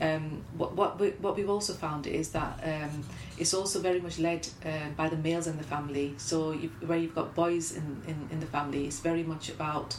Um, 0.00 0.42
what 0.58 0.74
what 0.74 0.98
we, 0.98 1.10
what 1.20 1.36
we've 1.36 1.48
also 1.48 1.72
found 1.72 2.08
is 2.08 2.30
that 2.30 2.58
um, 2.64 3.04
it's 3.38 3.54
also 3.54 3.78
very 3.80 4.00
much 4.00 4.18
led 4.18 4.46
um, 4.64 4.92
by 4.96 5.08
the 5.08 5.16
males 5.16 5.46
in 5.46 5.56
the 5.56 5.62
family. 5.62 6.14
So 6.16 6.50
you 6.50 6.70
where 6.84 6.98
you've 6.98 7.14
got 7.14 7.36
boys 7.36 7.70
in, 7.70 8.02
in, 8.08 8.28
in 8.32 8.40
the 8.40 8.46
family, 8.46 8.86
it's 8.86 8.98
very 8.98 9.22
much 9.22 9.50
about 9.50 9.96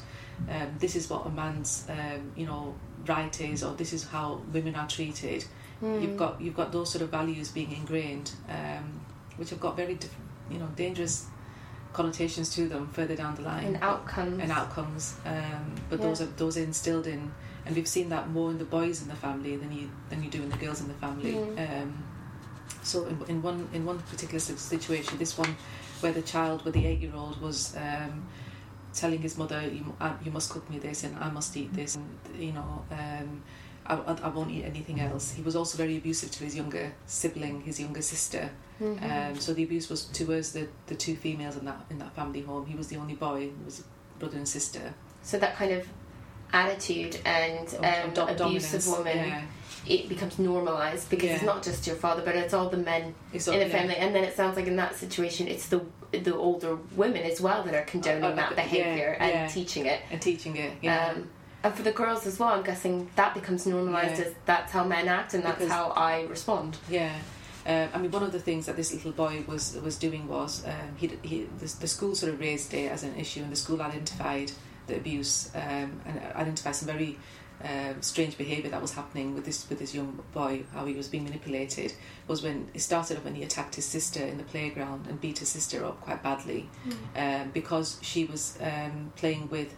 um, 0.49 0.75
this 0.79 0.97
is 0.97 1.09
what 1.09 1.25
a 1.25 1.29
man's 1.29 1.87
um, 1.89 2.33
you 2.35 2.45
know 2.45 2.75
right 3.07 3.39
is, 3.39 3.63
or 3.63 3.73
this 3.75 3.93
is 3.93 4.03
how 4.03 4.41
women 4.51 4.75
are 4.75 4.87
treated. 4.87 5.45
Hmm. 5.79 6.01
You've 6.01 6.17
got 6.17 6.39
you've 6.41 6.55
got 6.55 6.71
those 6.71 6.91
sort 6.91 7.01
of 7.01 7.09
values 7.09 7.49
being 7.51 7.71
ingrained, 7.71 8.31
um, 8.49 9.01
which 9.37 9.49
have 9.49 9.59
got 9.59 9.75
very 9.75 9.95
diff- 9.95 10.15
you 10.49 10.57
know 10.57 10.67
dangerous 10.75 11.27
connotations 11.93 12.53
to 12.55 12.67
them 12.67 12.87
further 12.89 13.15
down 13.15 13.35
the 13.35 13.41
line 13.41 13.63
and 13.65 13.77
outcomes. 13.81 14.39
and 14.41 14.51
outcomes. 14.51 15.15
Um, 15.25 15.75
but 15.89 15.99
Yeah. 15.99 16.07
those 16.07 16.21
are 16.21 16.25
those 16.37 16.57
are 16.57 16.63
instilled 16.63 17.07
in, 17.07 17.31
and 17.65 17.75
we've 17.75 17.87
seen 17.87 18.09
that 18.09 18.29
more 18.29 18.51
in 18.51 18.57
the 18.57 18.65
boys 18.65 19.01
in 19.01 19.07
the 19.07 19.15
family 19.15 19.55
than 19.57 19.71
you 19.71 19.89
than 20.09 20.23
you 20.23 20.29
do 20.29 20.41
in 20.41 20.49
the 20.49 20.57
girls 20.57 20.81
in 20.81 20.87
the 20.87 20.93
family. 20.95 21.33
Mm. 21.33 21.83
Um, 21.83 22.03
so 22.83 23.05
in, 23.05 23.21
in 23.27 23.41
one 23.41 23.67
in 23.73 23.85
one 23.85 23.99
particular 23.99 24.39
situation, 24.39 25.17
this 25.17 25.37
one 25.37 25.55
where 26.01 26.11
the 26.13 26.21
child, 26.21 26.63
where 26.65 26.71
the 26.71 26.85
eight 26.85 26.99
year 26.99 27.15
old, 27.15 27.41
was. 27.41 27.75
Um, 27.75 28.27
telling 28.93 29.21
his 29.21 29.37
mother 29.37 29.61
you, 29.67 29.93
uh, 29.99 30.13
you 30.23 30.31
must 30.31 30.49
cook 30.49 30.69
me 30.69 30.79
this 30.79 31.03
and 31.03 31.17
I 31.17 31.29
must 31.29 31.57
eat 31.57 31.73
this 31.73 31.97
and 31.97 32.07
you 32.39 32.53
know 32.53 32.85
um, 32.91 33.43
I, 33.87 33.95
I 33.95 34.13
I 34.23 34.29
won't 34.29 34.51
eat 34.51 34.63
anything 34.65 34.99
else 34.99 35.31
he 35.33 35.41
was 35.41 35.55
also 35.55 35.77
very 35.77 35.95
abusive 35.97 36.31
to 36.31 36.43
his 36.43 36.55
younger 36.55 36.91
sibling 37.05 37.61
his 37.61 37.79
younger 37.79 38.01
sister 38.01 38.49
Mhm. 38.81 39.01
um, 39.31 39.39
so 39.39 39.53
the 39.53 39.63
abuse 39.63 39.87
was 39.89 40.03
towards 40.05 40.51
the, 40.51 40.67
the 40.87 40.95
two 40.95 41.15
females 41.15 41.55
in 41.55 41.63
that 41.65 41.79
in 41.89 41.97
that 41.99 42.13
family 42.13 42.41
home. 42.41 42.65
He 42.65 42.75
was 42.75 42.87
the 42.89 42.97
only 42.97 43.15
boy. 43.15 43.39
He 43.57 43.63
was 43.63 43.83
brother 44.19 44.35
and 44.37 44.45
sister. 44.47 44.93
so 45.23 45.37
that 45.39 45.55
kind 45.55 45.71
of 45.71 45.87
attitude 46.53 47.19
and 47.25 47.67
Of- 47.67 47.75
um, 47.75 48.09
of 48.09 48.13
dom- 48.13 48.29
abusive 48.29 48.83
dominance, 48.83 48.87
woman, 48.87 49.17
Yeah. 49.17 49.41
it 49.87 50.09
becomes 50.09 50.39
normalized 50.39 51.09
because 51.09 51.29
it's 51.31 51.43
not 51.43 51.63
just 51.63 51.87
your 51.87 51.95
father, 51.95 52.21
but 52.23 52.35
it's 52.35 52.53
all 52.53 52.69
the 52.69 52.77
men 52.77 53.13
in 53.33 53.39
the 53.39 53.57
yeah. 53.57 53.67
family. 53.69 53.95
And 53.95 54.13
then 54.15 54.23
it 54.23 54.35
sounds 54.35 54.55
like 54.57 54.67
in 54.67 54.75
that 54.77 54.95
situation, 54.95 55.47
it's 55.47 55.67
the 55.67 55.81
the 56.11 56.35
older 56.35 56.77
women 56.95 57.23
as 57.23 57.41
well 57.41 57.63
that 57.63 57.73
are 57.73 57.83
condoning 57.83 58.23
Uh, 58.23 58.27
uh, 58.29 58.35
that 58.35 58.49
yeah, 58.51 58.63
behavior 58.63 59.17
and 59.19 59.31
yeah. 59.31 59.47
teaching 59.47 59.85
it. 59.85 60.01
And 60.11 60.21
teaching 60.21 60.55
it. 60.55 60.71
Yeah. 60.81 61.07
Um, 61.15 61.29
and 61.65 61.73
for 61.73 61.83
the 61.83 61.91
girls 61.91 62.25
as 62.27 62.37
well, 62.39 62.49
I'm 62.49 62.63
guessing 62.63 63.09
that 63.15 63.33
becomes 63.33 63.65
normalized 63.65 64.19
Yeah. 64.19 64.25
as 64.27 64.33
that's 64.45 64.71
how 64.71 64.83
men 64.83 65.07
act 65.07 65.33
and 65.33 65.43
that's 65.43 65.57
Because- 65.59 65.71
how 65.71 65.89
I 65.89 66.23
respond. 66.23 66.77
Yeah. 66.89 67.13
Um, 67.67 67.89
I 67.95 67.97
mean, 67.97 68.11
one 68.11 68.21
of 68.21 68.31
the 68.31 68.39
things 68.39 68.67
that 68.67 68.75
this 68.75 68.93
little 68.93 69.11
boy 69.11 69.43
was 69.47 69.75
was 69.87 69.97
doing 69.97 70.27
was 70.27 70.63
um, 70.65 70.95
he, 70.97 71.07
he 71.23 71.47
the, 71.59 71.65
the 71.79 71.87
school 71.87 72.13
sort 72.13 72.31
of 72.31 72.39
raised 72.39 72.71
it 72.75 72.91
as 72.91 73.01
an 73.03 73.15
issue, 73.15 73.41
and 73.41 73.51
the 73.51 73.55
school 73.55 73.81
identified 73.81 74.51
the 74.87 74.95
abuse 74.97 75.49
um, 75.55 75.99
and 76.05 76.21
identified 76.35 76.75
some 76.75 76.87
very 76.87 77.17
um, 77.63 77.99
strange 78.01 78.37
behaviour 78.37 78.69
that 78.69 78.81
was 78.81 78.93
happening 78.93 79.33
with 79.33 79.45
this 79.45 79.67
with 79.67 79.79
this 79.79 79.95
young 79.95 80.19
boy. 80.31 80.63
How 80.75 80.85
he 80.85 80.93
was 80.93 81.07
being 81.07 81.23
manipulated 81.23 81.93
was 82.27 82.43
when 82.43 82.69
it 82.75 82.81
started 82.81 83.17
off 83.17 83.23
when 83.25 83.33
he 83.33 83.41
attacked 83.41 83.73
his 83.73 83.85
sister 83.85 84.23
in 84.23 84.37
the 84.37 84.43
playground 84.43 85.07
and 85.07 85.19
beat 85.19 85.39
his 85.39 85.49
sister 85.49 85.83
up 85.83 85.99
quite 86.01 86.21
badly 86.21 86.69
um, 87.15 87.49
because 87.51 87.97
she 88.03 88.25
was 88.25 88.59
um, 88.61 89.11
playing 89.15 89.49
with. 89.49 89.73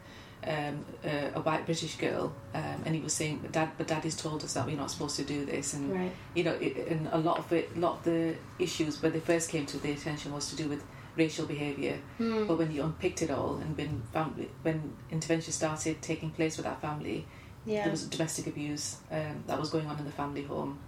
Um, 0.47 0.85
a, 1.03 1.31
a 1.35 1.41
white 1.41 1.65
British 1.65 1.97
girl, 1.97 2.31
um, 2.53 2.81
and 2.85 2.95
he 2.95 3.01
was 3.01 3.11
saying, 3.11 3.39
"But 3.41 3.51
dad, 3.51 3.69
but 3.77 3.87
daddy's 3.87 4.15
told 4.15 4.43
us 4.45 4.53
that 4.53 4.65
we're 4.65 4.77
not 4.77 4.89
supposed 4.89 5.17
to 5.17 5.25
do 5.25 5.43
this." 5.45 5.73
And 5.73 5.91
Right. 5.91 6.11
you 6.35 6.43
know, 6.45 6.53
it, 6.53 6.87
and 6.87 7.09
a 7.11 7.17
lot 7.17 7.37
of 7.39 7.51
it, 7.51 7.69
a 7.75 7.79
lot 7.79 7.97
of 7.97 8.03
the 8.05 8.35
issues 8.57 9.01
when 9.01 9.11
they 9.11 9.19
first 9.19 9.49
came 9.49 9.65
to 9.65 9.77
the 9.77 9.91
attention 9.91 10.33
was 10.33 10.49
to 10.51 10.55
do 10.55 10.69
with 10.69 10.83
racial 11.17 11.45
behaviour. 11.47 11.97
Hmm. 12.17 12.45
But 12.47 12.57
when 12.59 12.71
you 12.71 12.81
unpicked 12.83 13.21
it 13.23 13.29
all 13.29 13.55
and 13.57 13.75
when 13.75 14.01
family, 14.13 14.49
when 14.61 14.93
intervention 15.11 15.51
started 15.51 16.01
taking 16.01 16.29
place 16.29 16.55
with 16.55 16.65
that 16.65 16.79
family, 16.79 17.25
Yeah. 17.65 17.83
there 17.83 17.91
was 17.91 18.03
domestic 18.07 18.47
abuse 18.47 18.97
um, 19.11 19.43
that 19.47 19.59
was 19.59 19.69
going 19.69 19.87
on 19.87 19.97
in 19.99 20.05
the 20.05 20.11
family 20.11 20.43
home, 20.43 20.79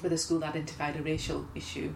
where 0.00 0.10
the 0.10 0.18
school 0.18 0.44
identified 0.44 0.96
a 0.96 1.02
racial 1.02 1.46
issue, 1.54 1.94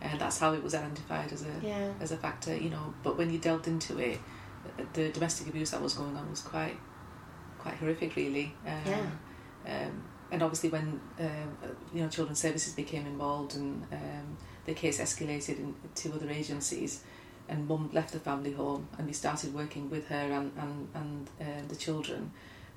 and 0.00 0.18
that's 0.18 0.38
how 0.38 0.54
it 0.54 0.62
was 0.62 0.74
identified 0.74 1.30
as 1.30 1.42
a 1.42 1.54
yeah. 1.62 1.92
as 2.00 2.10
a 2.12 2.16
factor. 2.16 2.56
You 2.56 2.70
know, 2.70 2.94
but 3.02 3.18
when 3.18 3.30
you 3.30 3.38
delved 3.38 3.66
into 3.68 3.98
it, 3.98 4.18
the 4.92 5.08
domestic 5.10 5.48
abuse 5.48 5.70
that 5.70 5.82
was 5.82 5.94
going 5.94 6.16
on 6.16 6.28
was 6.30 6.40
quite 6.42 6.76
quite 7.58 7.74
horrific, 7.74 8.16
really. 8.16 8.54
Um, 8.66 8.82
Yeah. 8.86 9.06
Um, 9.66 10.02
and 10.30 10.42
obviously, 10.42 10.68
when 10.70 11.00
um, 11.20 11.56
you 11.92 12.02
know 12.02 12.08
children's 12.08 12.38
services 12.40 12.74
became 12.74 13.06
involved 13.06 13.56
and 13.56 13.82
um, 13.92 14.36
the 14.66 14.74
case 14.74 15.00
escalated 15.00 15.58
in, 15.58 15.74
to 15.94 16.12
other 16.12 16.30
agencies, 16.30 17.02
and 17.48 17.66
Mum 17.66 17.88
left 17.92 18.12
the 18.12 18.20
family 18.20 18.52
home, 18.52 18.88
and 18.98 19.06
we 19.06 19.12
started 19.12 19.54
working 19.54 19.88
with 19.90 20.06
her 20.08 20.14
and 20.32 20.52
and 20.58 20.88
and 20.94 21.30
uh, 21.40 21.62
the 21.68 21.76
children, 21.76 22.30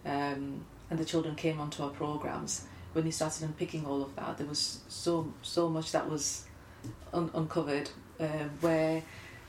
um, 0.05 0.65
and 0.89 0.97
the 0.99 1.05
children 1.05 1.35
came 1.35 1.59
onto 1.59 1.83
our 1.83 1.89
programs. 1.89 2.65
When 2.93 3.05
we 3.05 3.11
started 3.11 3.43
unpicking 3.43 3.85
all 3.85 4.01
of 4.01 4.15
that, 4.15 4.37
there 4.37 4.47
was 4.47 4.81
so 4.87 5.33
so 5.41 5.69
much 5.69 5.91
that 5.91 6.09
was 6.09 6.45
un- 7.13 7.31
uncovered, 7.33 7.89
um, 8.19 8.49
where 8.61 9.03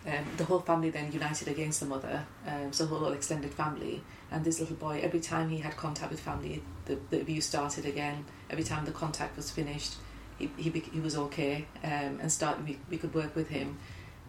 um, 0.07 0.25
the 0.37 0.45
whole 0.45 0.61
family 0.61 0.91
then 0.91 1.13
united 1.13 1.49
against 1.49 1.81
the 1.81 1.87
mother, 1.87 2.25
um, 2.47 2.73
so 2.73 2.87
the 2.87 2.95
whole 2.95 3.13
extended 3.13 3.53
family. 3.55 4.03
And 4.31 4.45
this 4.45 4.61
little 4.61 4.77
boy, 4.77 5.01
every 5.03 5.21
time 5.21 5.49
he 5.51 5.59
had 5.59 5.77
contact 5.77 6.11
with 6.11 6.21
family, 6.21 6.63
the, 6.87 6.99
the 7.11 7.21
abuse 7.21 7.47
started 7.47 7.85
again. 7.87 8.25
Every 8.51 8.65
time 8.65 8.85
the 8.85 8.91
contact 8.93 9.37
was 9.37 9.51
finished, 9.51 9.95
he, 10.39 10.51
he, 10.57 10.71
he 10.71 11.01
was 11.01 11.17
okay 11.17 11.67
um, 11.85 12.19
and 12.21 12.33
start, 12.33 12.63
we, 12.65 12.79
we 12.91 12.97
could 12.99 13.15
work 13.15 13.37
with 13.37 13.49
him. 13.49 13.79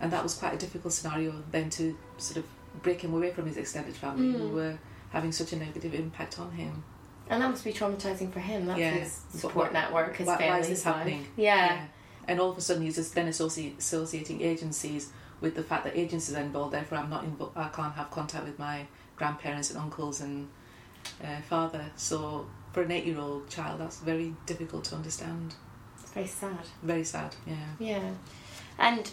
And 0.01 0.11
that 0.11 0.21
was 0.21 0.33
quite 0.35 0.53
a 0.53 0.57
difficult 0.57 0.93
scenario 0.93 1.33
then 1.51 1.69
to 1.71 1.97
sort 2.17 2.37
of 2.37 2.45
break 2.83 3.01
him 3.01 3.13
away 3.13 3.31
from 3.31 3.45
his 3.47 3.57
extended 3.57 3.95
family 3.95 4.31
who 4.31 4.49
Mm. 4.49 4.53
were 4.53 4.77
having 5.11 5.31
such 5.31 5.53
a 5.53 5.55
negative 5.55 5.93
impact 5.93 6.39
on 6.39 6.51
him. 6.51 6.83
And 7.29 7.41
that 7.41 7.49
must 7.49 7.63
be 7.63 7.71
traumatizing 7.71 8.31
for 8.33 8.39
him. 8.41 8.65
That's 8.65 8.79
Yeah. 8.79 8.91
his 8.91 9.21
support 9.29 9.55
what- 9.67 9.73
network, 9.73 10.17
his 10.17 10.27
why- 10.27 10.37
family. 10.37 10.51
why 10.51 10.59
is 10.59 10.67
this 10.67 10.83
happening? 10.83 11.25
Yeah. 11.37 11.85
And 12.27 12.39
all 12.39 12.51
of 12.51 12.57
a 12.57 12.61
sudden, 12.61 12.83
he's 12.83 12.95
just 12.95 13.15
then 13.15 13.27
associ- 13.27 13.77
associating 13.77 14.41
agencies 14.41 15.09
with 15.43 15.55
the 15.55 15.61
fact 15.61 15.83
that 15.83 15.95
agencies 15.95 16.33
are 16.35 16.41
involved. 16.41 16.73
Therefore, 16.73 16.97
I'm 16.99 17.09
not 17.09 17.25
involved. 17.25 17.55
I 17.57 17.67
can't 17.67 17.93
have 17.93 18.09
contact 18.09 18.45
with 18.45 18.57
my 18.57 18.87
grandparents 19.17 19.69
and 19.69 19.77
uncles 19.77 20.21
and 20.21 20.47
uh, 21.21 21.41
father. 21.49 21.85
So, 21.97 22.47
for 22.71 22.81
an 22.81 22.91
eight-year-old 22.91 23.49
child, 23.49 23.81
that's 23.81 23.99
very 23.99 24.33
difficult 24.45 24.85
to 24.85 24.95
understand. 24.95 25.53
It's 26.01 26.11
very 26.13 26.27
sad. 26.27 26.65
Very 26.81 27.03
sad. 27.03 27.35
Yeah. 27.45 27.55
Yeah. 27.77 28.11
And 28.79 29.11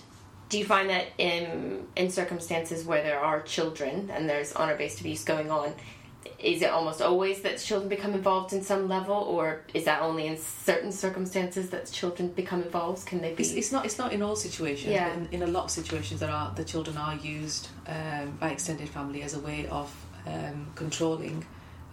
do 0.48 0.58
you 0.58 0.64
find 0.64 0.88
that 0.88 1.08
in 1.18 1.86
in 1.96 2.10
circumstances 2.10 2.84
where 2.84 3.02
there 3.02 3.18
are 3.18 3.42
children 3.42 4.10
and 4.12 4.28
there's 4.28 4.52
honor 4.52 4.76
based 4.76 5.00
abuse 5.00 5.24
going 5.24 5.50
on, 5.50 5.74
is 6.38 6.62
it 6.62 6.70
almost 6.70 7.00
always 7.00 7.42
that 7.42 7.58
children 7.58 7.88
become 7.88 8.12
involved 8.14 8.52
in 8.52 8.62
some 8.62 8.88
level, 8.88 9.14
or 9.14 9.60
is 9.74 9.84
that 9.84 10.02
only 10.02 10.26
in 10.26 10.36
certain 10.36 10.92
circumstances 10.92 11.70
that 11.70 11.90
children 11.90 12.28
become 12.28 12.62
involved? 12.62 13.06
Can 13.06 13.20
they 13.20 13.34
be? 13.34 13.42
It's, 13.42 13.52
it's 13.52 13.72
not. 13.72 13.84
It's 13.84 13.98
not 13.98 14.12
in 14.12 14.22
all 14.22 14.36
situations. 14.36 14.92
Yeah. 14.92 15.12
In, 15.14 15.28
in 15.32 15.42
a 15.42 15.46
lot 15.46 15.64
of 15.64 15.70
situations, 15.70 16.20
there 16.20 16.30
are 16.30 16.52
the 16.54 16.64
children 16.64 16.96
are 16.96 17.16
used 17.16 17.68
um, 17.86 18.36
by 18.40 18.50
extended 18.50 18.88
family 18.88 19.22
as 19.22 19.34
a 19.34 19.40
way 19.40 19.66
of 19.68 19.94
um, 20.26 20.66
controlling 20.74 21.44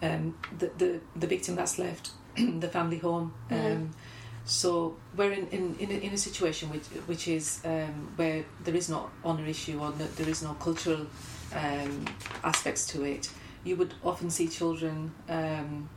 um, 0.02 0.34
the, 0.58 0.70
the 0.78 1.00
the 1.16 1.26
victim 1.26 1.56
that's 1.56 1.78
left, 1.78 2.10
the 2.36 2.68
family 2.68 2.98
home. 2.98 3.34
Um, 3.50 3.56
Mhm. 3.56 3.88
So 4.44 4.96
we're 5.14 5.32
in 5.32 5.46
in, 5.48 5.76
in, 5.78 5.90
a, 5.90 5.94
in 6.06 6.12
a 6.14 6.16
situation 6.16 6.70
which 6.70 6.86
which 7.06 7.28
is 7.28 7.60
um, 7.64 8.12
where 8.16 8.44
there 8.64 8.74
is 8.74 8.88
no 8.88 9.10
honour 9.22 9.46
issue 9.46 9.78
or 9.78 9.90
no, 9.90 10.06
there 10.16 10.28
is 10.28 10.42
no 10.42 10.54
cultural 10.54 11.06
um, 11.54 12.04
aspects 12.42 12.86
to 12.92 13.04
it. 13.04 13.30
You 13.64 13.76
would 13.76 13.94
often 14.04 14.30
see 14.30 14.48
children. 14.48 15.12
Um, 15.28 15.88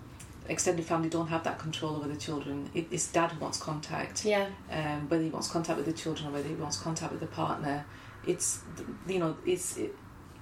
extended 0.50 0.84
family 0.84 1.08
don't 1.08 1.28
have 1.28 1.44
that 1.44 1.60
control 1.60 1.96
over 1.96 2.08
the 2.08 2.16
children. 2.16 2.70
It, 2.74 2.88
it's 2.92 3.10
dad 3.12 3.32
who 3.32 3.40
wants 3.40 3.60
contact 3.60 4.26
yeah. 4.26 4.48
um, 4.72 5.08
whether 5.08 5.24
he 5.24 5.30
wants 5.30 5.48
contact 5.50 5.78
with 5.78 5.86
the 5.86 5.94
children 5.94 6.28
or 6.28 6.32
whether 6.32 6.50
he 6.50 6.56
wants 6.56 6.78
contact 6.78 7.12
with 7.12 7.22
the 7.22 7.28
partner. 7.28 7.86
It's 8.28 8.60
you 9.08 9.20
know 9.20 9.38
it's 9.46 9.78
it, 9.78 9.96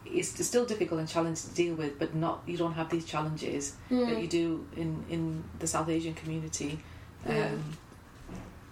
it's 0.05 0.43
still 0.45 0.65
difficult 0.65 1.01
and 1.01 1.09
challenging 1.09 1.49
to 1.49 1.55
deal 1.55 1.75
with, 1.75 1.99
but 1.99 2.15
not 2.15 2.41
you 2.47 2.57
don't 2.57 2.73
have 2.73 2.89
these 2.89 3.05
challenges 3.05 3.75
that 3.89 3.95
Mm. 3.95 4.21
you 4.21 4.27
do 4.27 4.65
in 4.75 5.03
in 5.09 5.43
the 5.59 5.67
South 5.67 5.89
Asian 5.89 6.13
community, 6.15 6.79
um, 7.27 7.35
Yeah. 7.35 7.51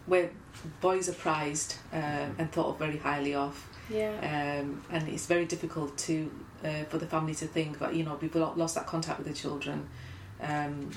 where 0.07 0.29
boys 0.81 1.09
are 1.09 1.13
prized 1.13 1.75
um, 1.93 2.35
and 2.37 2.51
thought 2.51 2.67
of 2.67 2.79
very 2.79 2.97
highly 2.97 3.33
of, 3.35 3.67
Yeah. 3.89 4.59
um, 4.61 4.83
and 4.91 5.07
it's 5.07 5.25
very 5.25 5.45
difficult 5.45 5.97
to 5.99 6.31
uh, 6.63 6.83
for 6.89 6.97
the 6.97 7.05
family 7.05 7.35
to 7.35 7.45
think 7.45 7.79
that 7.79 7.93
you 7.95 8.03
know 8.03 8.17
we've 8.21 8.35
lost 8.35 8.75
that 8.75 8.87
contact 8.87 9.19
with 9.19 9.27
the 9.27 9.33
children. 9.33 9.87
Um, 10.41 10.91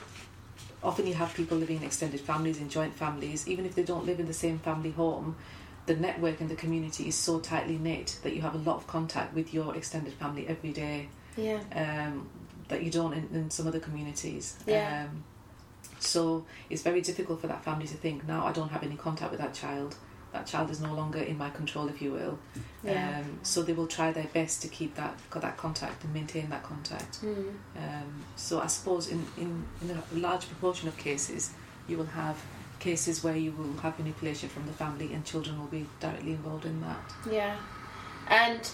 often 0.83 1.07
you 1.07 1.15
have 1.15 1.35
people 1.35 1.59
living 1.59 1.77
in 1.79 1.83
extended 1.85 2.21
families, 2.21 2.59
in 2.59 2.69
joint 2.71 2.95
families, 2.95 3.47
even 3.47 3.67
if 3.67 3.75
they 3.75 3.83
don't 3.83 4.07
live 4.07 4.21
in 4.21 4.27
the 4.27 4.35
same 4.35 4.59
family 4.59 4.91
home. 4.91 5.37
The 5.87 5.97
network 5.97 6.41
in 6.41 6.49
the 6.49 6.55
community 6.55 7.09
is 7.09 7.15
so 7.17 7.41
tightly 7.41 7.77
knit 7.77 8.19
that 8.23 8.35
you 8.35 8.43
have 8.43 8.55
a 8.55 8.59
lot 8.59 8.77
of 8.77 8.87
contact 8.87 9.35
with 9.35 9.53
your 9.53 9.75
extended 9.75 10.13
family 10.13 10.47
every 10.47 10.73
day 10.73 11.09
Yeah. 11.37 11.61
um, 11.75 12.29
that 12.69 12.83
you 12.85 12.91
don't 12.91 13.13
in, 13.13 13.29
in 13.35 13.51
some 13.51 13.67
other 13.67 13.81
communities. 13.81 14.57
Yeah. 14.67 15.07
Um, 15.11 15.25
So 16.01 16.45
it's 16.69 16.83
very 16.83 17.01
difficult 17.01 17.41
for 17.41 17.47
that 17.47 17.63
family 17.63 17.87
to 17.87 17.95
think, 17.95 18.27
now 18.27 18.47
I 18.47 18.53
don't 18.53 18.71
have 18.71 18.83
any 18.83 18.97
contact 18.97 19.31
with 19.31 19.41
that 19.41 19.55
child. 19.55 19.95
That 20.33 20.47
child 20.47 20.71
is 20.71 20.81
no 20.81 20.95
longer 20.95 21.19
in 21.19 21.37
my 21.37 21.51
control, 21.51 21.89
if 21.89 22.01
you 22.01 22.13
will. 22.13 22.39
Yeah. 22.85 23.19
Um, 23.19 23.41
so 23.43 23.63
they 23.63 23.73
will 23.73 23.89
try 23.89 24.13
their 24.13 24.29
best 24.33 24.63
to 24.63 24.69
keep 24.69 24.95
that 24.95 25.15
got 25.29 25.43
that 25.43 25.57
contact 25.57 26.05
and 26.05 26.15
maintain 26.15 26.49
that 26.51 26.63
contact. 26.63 27.21
Mm. 27.23 27.53
Um, 27.77 28.25
so 28.37 28.61
I 28.61 28.69
suppose 28.69 29.09
in, 29.09 29.27
in, 29.37 29.65
in 29.83 29.91
a 29.91 30.19
large 30.19 30.47
proportion 30.49 30.89
of 30.89 30.97
cases, 30.97 31.51
you 31.89 31.99
will 31.99 32.07
have 32.07 32.41
cases 32.79 33.23
where 33.23 33.37
you 33.37 33.53
will 33.53 33.77
have 33.83 33.99
manipulation 33.99 34.49
from 34.49 34.67
the 34.67 34.73
family 34.73 35.13
and 35.13 35.25
children 35.25 35.59
will 35.59 35.67
be 35.67 35.87
directly 35.99 36.31
involved 36.31 36.65
in 36.65 36.81
that. 36.81 37.13
Yeah. 37.31 37.57
And 38.29 38.71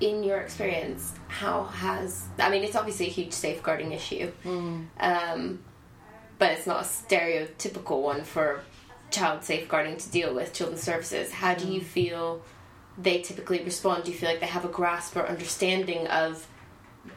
in 0.00 0.22
your 0.22 0.38
experience, 0.38 1.12
how 1.28 1.64
has 1.64 2.24
I 2.38 2.50
mean 2.50 2.62
it's 2.62 2.76
obviously 2.76 3.06
a 3.06 3.10
huge 3.10 3.32
safeguarding 3.32 3.92
issue. 3.92 4.30
Um, 4.98 5.58
but 6.40 6.52
it's 6.52 6.66
not 6.66 6.80
a 6.80 6.84
stereotypical 6.84 8.00
one 8.02 8.24
for 8.24 8.62
child 9.10 9.44
safeguarding 9.44 9.98
to 9.98 10.10
deal 10.10 10.34
with 10.34 10.54
children's 10.54 10.82
services. 10.82 11.30
How 11.30 11.54
do 11.54 11.70
you 11.70 11.82
feel 11.82 12.42
they 12.96 13.20
typically 13.20 13.62
respond? 13.62 14.04
Do 14.04 14.10
you 14.10 14.16
feel 14.16 14.30
like 14.30 14.40
they 14.40 14.46
have 14.46 14.64
a 14.64 14.68
grasp 14.68 15.16
or 15.16 15.26
understanding 15.26 16.06
of 16.06 16.48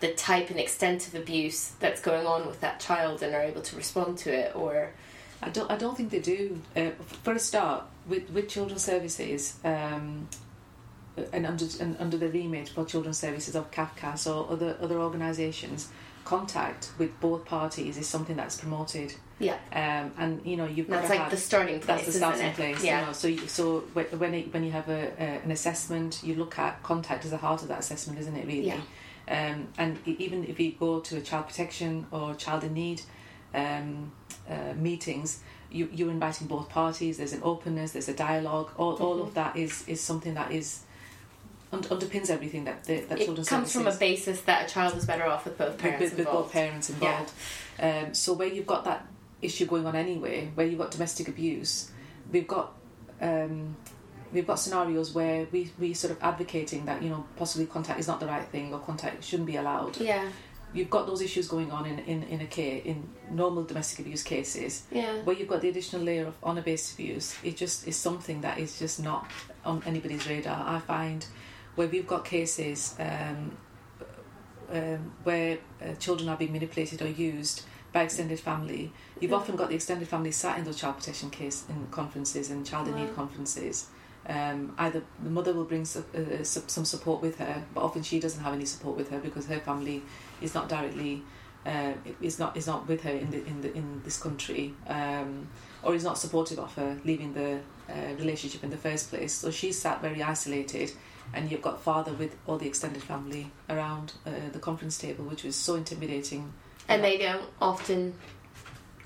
the 0.01 0.13
type 0.13 0.50
and 0.50 0.60
extent 0.60 1.08
of 1.08 1.15
abuse 1.15 1.72
that's 1.80 2.01
going 2.01 2.27
on 2.27 2.46
with 2.48 2.60
that 2.62 2.82
child 2.82 3.24
and 3.24 3.34
are 3.34 3.42
able 3.42 3.62
to 3.62 3.75
respond 3.77 4.18
to 4.20 4.34
it 4.34 4.56
or 4.56 4.92
I 5.42 5.50
don't. 5.50 5.70
I 5.70 5.75
don't 5.75 5.96
think 5.96 6.10
they 6.10 6.20
do. 6.20 6.62
Uh, 6.75 6.92
for 7.24 7.34
a 7.34 7.39
start, 7.39 7.84
with 8.08 8.30
with 8.30 8.48
children's 8.48 8.84
services, 8.84 9.58
um, 9.65 10.30
and 11.34 11.46
under 11.46 11.65
and 11.82 11.98
under 12.00 12.18
the 12.18 12.30
remit 12.30 12.70
for 12.70 12.86
children's 12.86 13.18
services 13.18 13.53
of 13.53 13.70
CAFCASS 13.70 14.34
or 14.34 14.50
other 14.50 14.77
other 14.80 15.00
organisations, 15.00 15.89
contact 16.25 16.92
with 16.98 17.12
both 17.20 17.46
parties 17.46 17.98
is 17.98 18.08
something 18.08 18.36
that's 18.36 18.58
promoted. 18.58 19.13
yeah 19.39 19.58
Um, 19.72 20.12
and 20.18 20.46
you 20.46 20.56
know 20.58 20.65
you've 20.68 20.88
that's 20.88 21.10
like 21.10 21.20
have, 21.20 21.32
the 21.32 21.38
starting 21.38 21.80
place 21.80 21.88
that's 21.88 22.06
the 22.06 22.12
starting 22.13 22.53
place. 22.53 22.84
yeah 22.84 23.00
You 23.01 23.06
know, 23.08 23.13
so 23.13 23.27
you, 23.27 23.48
so 23.48 23.63
when 23.94 24.06
when, 24.22 24.34
it, 24.34 24.53
when 24.53 24.63
you 24.63 24.72
have 24.72 24.89
a, 24.89 25.12
a 25.20 25.27
an 25.46 25.51
assessment, 25.51 26.22
you 26.24 26.36
look 26.36 26.58
at 26.60 26.82
contact 26.84 27.25
as 27.25 27.32
the 27.32 27.38
heart 27.38 27.62
of 27.63 27.68
that 27.70 27.80
assessment, 27.80 28.20
isn't 28.20 28.36
it? 28.36 28.46
Really. 28.48 28.68
Yeah. 28.68 28.82
Um, 29.27 29.68
and 29.77 29.98
even 30.06 30.44
if 30.46 30.60
you 30.60 30.74
go 30.74 31.00
to 31.00 31.18
a 31.18 31.22
child 31.22 31.48
protection 31.48 32.06
or 32.12 32.36
child 32.36 32.63
in 32.63 32.74
need 32.74 33.01
um, 33.53 34.12
uh, 34.50 34.74
meetings, 34.75 35.39
you, 35.72 35.88
you're 35.94 36.12
inviting 36.12 36.48
both 36.48 36.68
parties. 36.70 37.18
There's 37.18 37.34
an 37.34 37.42
openness. 37.44 37.92
There's 37.94 38.10
a 38.10 38.13
dialogue. 38.13 38.72
All, 38.77 38.96
all 38.98 39.15
Mm-hmm. 39.18 39.27
of 39.27 39.34
that 39.36 39.56
is 39.58 39.84
is 39.88 40.01
something 40.01 40.34
that 40.36 40.51
is 40.51 40.82
un- 41.74 41.84
underpins 41.84 42.30
everything 42.30 42.63
that 42.65 42.84
the, 42.86 43.01
that 43.01 43.20
it 43.20 43.25
children's 43.25 43.50
comes 43.50 43.72
from 43.74 43.82
a 43.88 43.92
services- 43.92 44.00
basis 44.00 44.42
that 44.42 44.70
a 44.70 44.74
child 44.74 44.96
is 44.96 45.06
better 45.06 45.25
off 45.25 45.46
with 45.46 45.58
both 45.58 45.77
parents 45.77 46.01
with, 46.01 46.18
with 46.18 46.25
both 46.27 46.36
involved. 46.36 46.51
parents 46.53 46.89
involved. 46.89 47.32
Um, 47.80 48.13
so 48.13 48.34
where 48.34 48.48
you've 48.48 48.68
got 48.68 48.86
that 48.86 49.06
issue 49.42 49.65
going 49.65 49.86
on 49.86 49.96
anyway, 49.96 50.50
where 50.56 50.65
you've 50.65 50.80
got 50.80 50.92
domestic 50.92 51.27
abuse, 51.27 51.92
we've 52.32 52.48
got 52.48 52.74
um, 53.22 53.75
we've 54.32 54.48
got 54.48 54.60
scenarios 54.60 55.13
where 55.13 55.48
we 55.51 55.72
we 55.80 55.94
sort 55.94 56.12
of 56.12 56.18
advocating 56.24 56.86
that 56.86 57.01
you 57.01 57.10
know 57.10 57.25
possibly 57.36 57.65
contact 57.65 58.00
is 58.00 58.08
not 58.08 58.20
the 58.20 58.25
right 58.27 58.48
thing 58.48 58.74
or 58.74 58.80
contact 58.80 59.24
shouldn't 59.24 59.48
be 59.48 59.56
allowed. 59.58 59.98
yeah 59.98 60.30
You've 60.75 60.89
got 60.89 61.06
those 61.06 61.22
issues 61.22 61.48
going 61.48 61.72
on 61.72 61.86
in 61.86 62.00
in 62.00 62.24
in 62.24 62.42
a 62.42 62.48
case 62.48 62.84
in 62.86 63.08
normal 63.30 63.63
domestic 63.63 64.00
abuse 64.00 64.24
cases. 64.24 64.84
yeah 64.92 65.22
Where 65.24 65.36
you've 65.36 65.48
got 65.48 65.62
the 65.62 65.70
additional 65.70 66.01
layer 66.01 66.25
of 66.25 66.36
honour-based 66.44 66.94
abuse, 66.96 67.36
it 67.44 67.56
just 67.58 67.88
is 67.88 67.96
something 67.96 68.42
that 68.42 68.58
is 68.58 68.80
just 68.80 69.00
not 69.03 69.30
on 69.63 69.84
anybody's 69.86 70.27
radar. 70.27 70.63
I 70.68 70.80
find 70.80 71.24
where 71.75 71.88
we've 71.88 72.08
got 72.08 72.25
cases 72.25 72.96
um, 73.00 73.58
um, 74.72 75.12
where 75.24 75.58
uh, 75.82 75.94
children 76.00 76.30
are 76.30 76.38
being 76.38 76.51
manipulated 76.53 77.01
or 77.01 77.08
used 77.08 77.63
by 77.92 78.03
extended 78.03 78.39
family. 78.39 78.92
You've 79.20 79.32
Mhm. 79.32 79.38
often 79.38 79.56
got 79.56 79.70
the 79.70 79.75
extended 79.75 80.08
family 80.08 80.32
sat 80.32 80.58
in 80.58 80.63
those 80.65 80.77
child 80.77 80.98
protection 80.98 81.30
case 81.30 81.63
in 81.70 81.88
conferences 81.92 82.50
and 82.50 82.65
child 82.65 82.88
in 82.88 82.94
Wow. 82.96 83.00
need 83.06 83.15
conferences. 83.15 83.88
Um, 84.27 84.74
either 84.77 85.03
the 85.24 85.29
mother 85.29 85.53
will 85.53 85.66
bring 85.66 85.86
su- 85.86 86.03
uh, 86.16 86.44
su- 86.44 86.64
some 86.68 86.86
support 86.86 87.22
with 87.22 87.38
her, 87.40 87.64
but 87.74 87.81
often 87.83 88.01
she 88.03 88.20
doesn't 88.20 88.42
have 88.42 88.53
any 88.53 88.66
support 88.66 88.96
with 88.98 89.09
her 89.09 89.20
because 89.20 89.46
her 89.48 89.59
family 89.59 90.01
is 90.42 90.53
not 90.53 90.70
directly 90.70 91.24
uh, 91.66 91.94
is 92.22 92.40
not 92.40 92.57
is 92.57 92.68
not 92.68 92.88
with 92.90 93.03
her 93.03 93.12
in 93.12 93.31
the 93.31 93.46
in 93.46 93.62
the 93.62 93.74
in 93.74 94.01
this 94.03 94.18
country, 94.18 94.74
um, 94.88 95.48
or 95.81 95.94
is 95.96 96.03
not 96.03 96.18
supportive 96.18 96.59
of 96.59 96.74
her 96.75 96.98
leaving 97.05 97.33
the 97.33 97.59
uh, 97.90 98.14
relationship 98.18 98.64
in 98.66 98.70
the 98.70 98.77
first 98.77 99.09
place. 99.09 99.33
So 99.33 99.50
she's 99.51 99.79
sat 99.79 100.01
very 100.01 100.22
isolated, 100.22 100.92
and 101.33 101.51
you've 101.51 101.61
got 101.61 101.81
father 101.81 102.13
with 102.13 102.35
all 102.48 102.57
the 102.57 102.67
extended 102.67 103.01
family 103.03 103.51
around 103.69 104.13
uh, 104.25 104.31
the 104.51 104.59
conference 104.59 104.98
table, 104.98 105.25
which 105.25 105.43
was 105.43 105.55
so 105.55 105.75
intimidating. 105.75 106.53
and 106.87 107.03
they 107.03 107.17
don't 107.17 107.46
often 107.61 108.13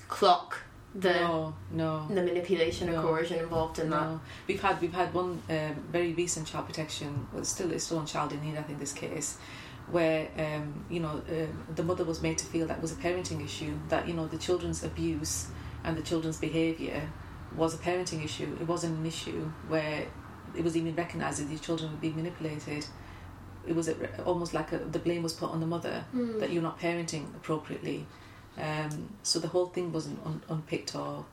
clock 0.08 0.62
the 0.94 1.12
no, 1.12 1.54
no. 1.70 2.06
the 2.08 2.22
manipulation 2.22 2.90
No. 2.90 2.98
or 2.98 3.02
coercion 3.02 3.38
involved 3.38 3.78
in 3.78 3.90
that 3.90 4.18
we've 4.46 4.60
had 4.60 4.80
we've 4.80 4.94
had 4.94 5.12
one 5.12 5.42
um, 5.50 5.74
very 5.92 6.14
recent 6.14 6.46
child 6.46 6.66
protection. 6.66 7.28
Well, 7.32 7.44
still 7.44 7.70
it's 7.72 7.84
still 7.84 7.98
on 7.98 8.06
child 8.06 8.32
in 8.32 8.40
need. 8.42 8.56
I 8.56 8.62
think 8.62 8.78
this 8.78 8.94
case, 8.94 9.36
where 9.90 10.28
um, 10.38 10.84
you 10.88 11.00
know 11.00 11.22
uh, 11.30 11.46
the 11.74 11.82
mother 11.82 12.04
was 12.04 12.22
made 12.22 12.38
to 12.38 12.46
feel 12.46 12.66
that 12.66 12.80
was 12.80 12.92
a 12.92 12.96
parenting 12.96 13.44
issue. 13.44 13.74
That 13.90 14.08
you 14.08 14.14
know 14.14 14.26
the 14.26 14.38
children's 14.38 14.82
abuse 14.82 15.48
and 15.84 15.96
the 15.96 16.02
children's 16.02 16.38
behaviour 16.38 17.02
was 17.54 17.74
a 17.74 17.78
parenting 17.78 18.24
issue. 18.24 18.56
It 18.60 18.66
wasn't 18.66 18.98
an 18.98 19.04
issue 19.06 19.50
where 19.68 20.06
it 20.56 20.64
was 20.64 20.76
even 20.76 20.94
recognised 20.94 21.40
that 21.40 21.48
these 21.48 21.60
children 21.60 21.90
were 21.90 21.98
being 21.98 22.16
manipulated. 22.16 22.86
It 23.66 23.74
was 23.74 23.90
almost 24.24 24.54
like 24.54 24.72
a, 24.72 24.78
the 24.78 24.98
blame 24.98 25.22
was 25.22 25.32
put 25.32 25.50
on 25.50 25.60
the 25.60 25.66
mother 25.66 26.04
Mm. 26.14 26.40
that 26.40 26.50
you're 26.52 26.62
not 26.62 26.78
parenting 26.80 27.26
appropriately. 27.36 28.06
Um, 28.56 29.08
so 29.22 29.38
the 29.38 29.48
whole 29.48 29.66
thing 29.66 29.92
wasn't 29.92 30.18
un- 30.24 30.42
unpicked 30.48 30.94
or 30.94 31.24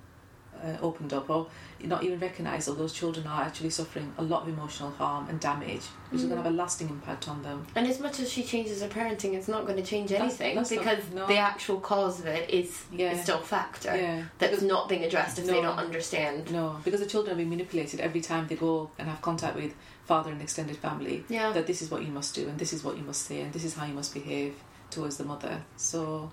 uh, 0.63 0.77
opened 0.81 1.13
up, 1.13 1.29
or 1.29 1.47
not 1.83 2.03
even 2.03 2.19
recognised 2.19 2.67
that 2.67 2.77
those 2.77 2.93
children 2.93 3.27
are 3.27 3.41
actually 3.43 3.69
suffering 3.69 4.11
a 4.17 4.23
lot 4.23 4.43
of 4.43 4.47
emotional 4.49 4.89
harm 4.91 5.27
and 5.29 5.39
damage, 5.39 5.81
which 6.09 6.21
is 6.21 6.27
going 6.27 6.37
to 6.37 6.43
have 6.43 6.51
a 6.51 6.55
lasting 6.55 6.89
impact 6.89 7.27
on 7.27 7.41
them. 7.43 7.65
And 7.75 7.87
as 7.87 7.99
much 7.99 8.19
as 8.19 8.31
she 8.31 8.43
changes 8.43 8.81
her 8.81 8.87
parenting, 8.87 9.33
it's 9.33 9.47
not 9.47 9.65
going 9.65 9.77
to 9.77 9.83
change 9.83 10.11
anything 10.11 10.55
that's 10.55 10.71
not- 10.71 10.79
because 10.79 11.03
no. 11.13 11.27
the 11.27 11.37
actual 11.37 11.79
cause 11.79 12.19
of 12.19 12.27
it 12.27 12.49
is, 12.49 12.83
Yeah. 12.91 13.11
is 13.11 13.21
still 13.23 13.39
a 13.39 13.43
factor 13.43 13.95
Yeah, 13.95 14.23
that's 14.39 14.61
not 14.61 14.89
being 14.89 15.03
addressed 15.03 15.37
if 15.39 15.45
they 15.45 15.61
don't 15.61 15.77
understand. 15.77 16.51
no, 16.51 16.77
because 16.83 16.99
the 17.01 17.05
children 17.07 17.33
are 17.33 17.37
being 17.37 17.49
manipulated 17.49 17.99
every 17.99 18.21
time 18.21 18.47
they 18.47 18.55
go 18.55 18.89
and 18.97 19.07
have 19.09 19.21
contact 19.21 19.55
with 19.55 19.73
father 20.05 20.31
and 20.31 20.41
extended 20.41 20.77
family. 20.77 21.23
Yeah. 21.29 21.51
That 21.51 21.67
this 21.67 21.81
is 21.81 21.89
what 21.91 22.01
you 22.03 22.11
must 22.11 22.33
do, 22.35 22.47
and 22.47 22.57
this 22.59 22.73
is 22.73 22.83
what 22.83 22.97
you 22.97 23.03
must 23.03 23.23
say, 23.23 23.41
and 23.41 23.51
this 23.53 23.63
is 23.63 23.73
how 23.75 23.85
you 23.85 23.93
must 23.93 24.13
behave 24.13 24.55
towards 24.91 25.17
the 25.17 25.23
mother. 25.25 25.63
So 25.77 26.31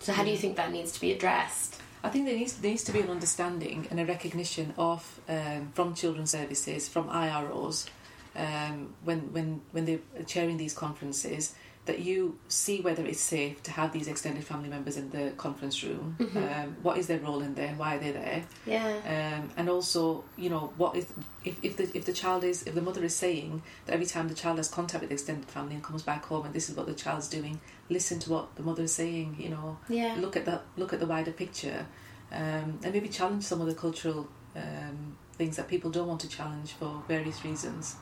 So 0.00 0.12
how 0.12 0.24
do 0.24 0.30
you 0.30 0.36
think 0.36 0.56
that 0.56 0.72
needs 0.72 0.92
to 0.92 1.00
be 1.00 1.12
addressed? 1.12 1.80
I 2.04 2.08
think 2.08 2.26
there 2.26 2.36
needs 2.36 2.54
there 2.54 2.70
needs 2.70 2.84
to 2.84 2.92
be 2.92 3.00
an 3.00 3.10
understanding 3.10 3.86
and 3.90 4.00
a 4.00 4.04
recognition 4.04 4.74
of 4.76 5.20
um, 5.28 5.70
from 5.74 5.94
children's 5.94 6.32
services, 6.32 6.88
from 6.88 7.08
IROs, 7.08 7.88
um, 8.34 8.94
when 9.04 9.32
when 9.32 9.60
when 9.70 9.84
they're 9.84 10.24
chairing 10.26 10.56
these 10.56 10.74
conferences, 10.74 11.54
that 11.84 11.98
you 11.98 12.38
see 12.46 12.80
whether 12.80 13.04
it's 13.04 13.18
safe 13.20 13.60
to 13.64 13.72
have 13.72 13.92
these 13.92 14.06
extended 14.06 14.44
family 14.44 14.68
members 14.68 14.96
in 14.96 15.10
the 15.10 15.32
conference 15.36 15.82
room. 15.82 16.16
Um, 16.20 16.76
what 16.80 16.96
is 16.96 17.08
their 17.08 17.18
role 17.18 17.42
in 17.42 17.54
there? 17.54 17.74
Why 17.74 17.96
are 17.96 17.98
they 17.98 18.12
there? 18.12 18.44
Yeah. 18.66 18.86
Um, 19.04 19.50
and 19.56 19.68
also, 19.68 20.22
you 20.36 20.48
know, 20.48 20.72
what 20.76 20.94
is 20.94 21.06
if, 21.44 21.56
if 21.64 21.76
the 21.76 21.90
if 21.96 22.04
the 22.04 22.12
child 22.12 22.44
is 22.44 22.62
if 22.68 22.74
the 22.76 22.82
mother 22.82 23.02
is 23.02 23.16
saying 23.16 23.62
that 23.86 23.94
every 23.94 24.06
time 24.06 24.28
the 24.28 24.34
child 24.34 24.58
has 24.58 24.68
contact 24.68 25.00
with 25.00 25.08
the 25.10 25.14
extended 25.14 25.48
family 25.50 25.74
and 25.74 25.82
comes 25.82 26.02
back 26.02 26.24
home 26.26 26.44
and 26.46 26.54
this 26.54 26.70
is 26.70 26.76
what 26.76 26.86
the 26.86 26.94
child's 26.94 27.28
doing, 27.28 27.60
listen 27.88 28.20
to 28.20 28.30
what 28.30 28.54
the 28.54 28.62
mother 28.62 28.84
is 28.84 28.94
saying. 28.94 29.36
You 29.40 29.48
know, 29.48 29.78
Yeah. 29.88 30.14
look 30.20 30.36
at 30.36 30.44
the 30.44 30.60
look 30.76 30.92
at 30.92 31.00
the 31.00 31.06
wider 31.06 31.32
picture, 31.32 31.84
um, 32.30 32.78
and 32.84 32.92
maybe 32.92 33.08
challenge 33.08 33.42
some 33.42 33.60
of 33.60 33.66
the 33.66 33.74
cultural 33.74 34.28
um, 34.54 35.16
things 35.34 35.56
that 35.56 35.66
people 35.66 35.90
don't 35.90 36.06
want 36.06 36.20
to 36.20 36.28
challenge 36.28 36.74
for 36.74 37.02
various 37.08 37.44
reasons. 37.44 37.96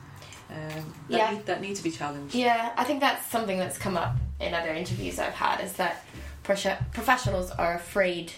Um, 0.51 0.93
that, 1.09 1.17
Yeah. 1.17 1.31
need, 1.31 1.45
that 1.45 1.61
need 1.61 1.75
to 1.77 1.83
be 1.83 1.91
challenged. 1.91 2.35
Yeah, 2.35 2.73
I 2.75 2.83
think 2.83 2.99
that's 2.99 3.25
something 3.27 3.57
that's 3.57 3.77
come 3.77 3.95
up 3.97 4.15
in 4.39 4.53
other 4.53 4.73
interviews 4.73 5.17
I've 5.19 5.33
had 5.33 5.61
is 5.61 5.73
that 5.73 6.03
prof- 6.43 6.79
professionals 6.93 7.51
are 7.51 7.75
afraid 7.75 8.33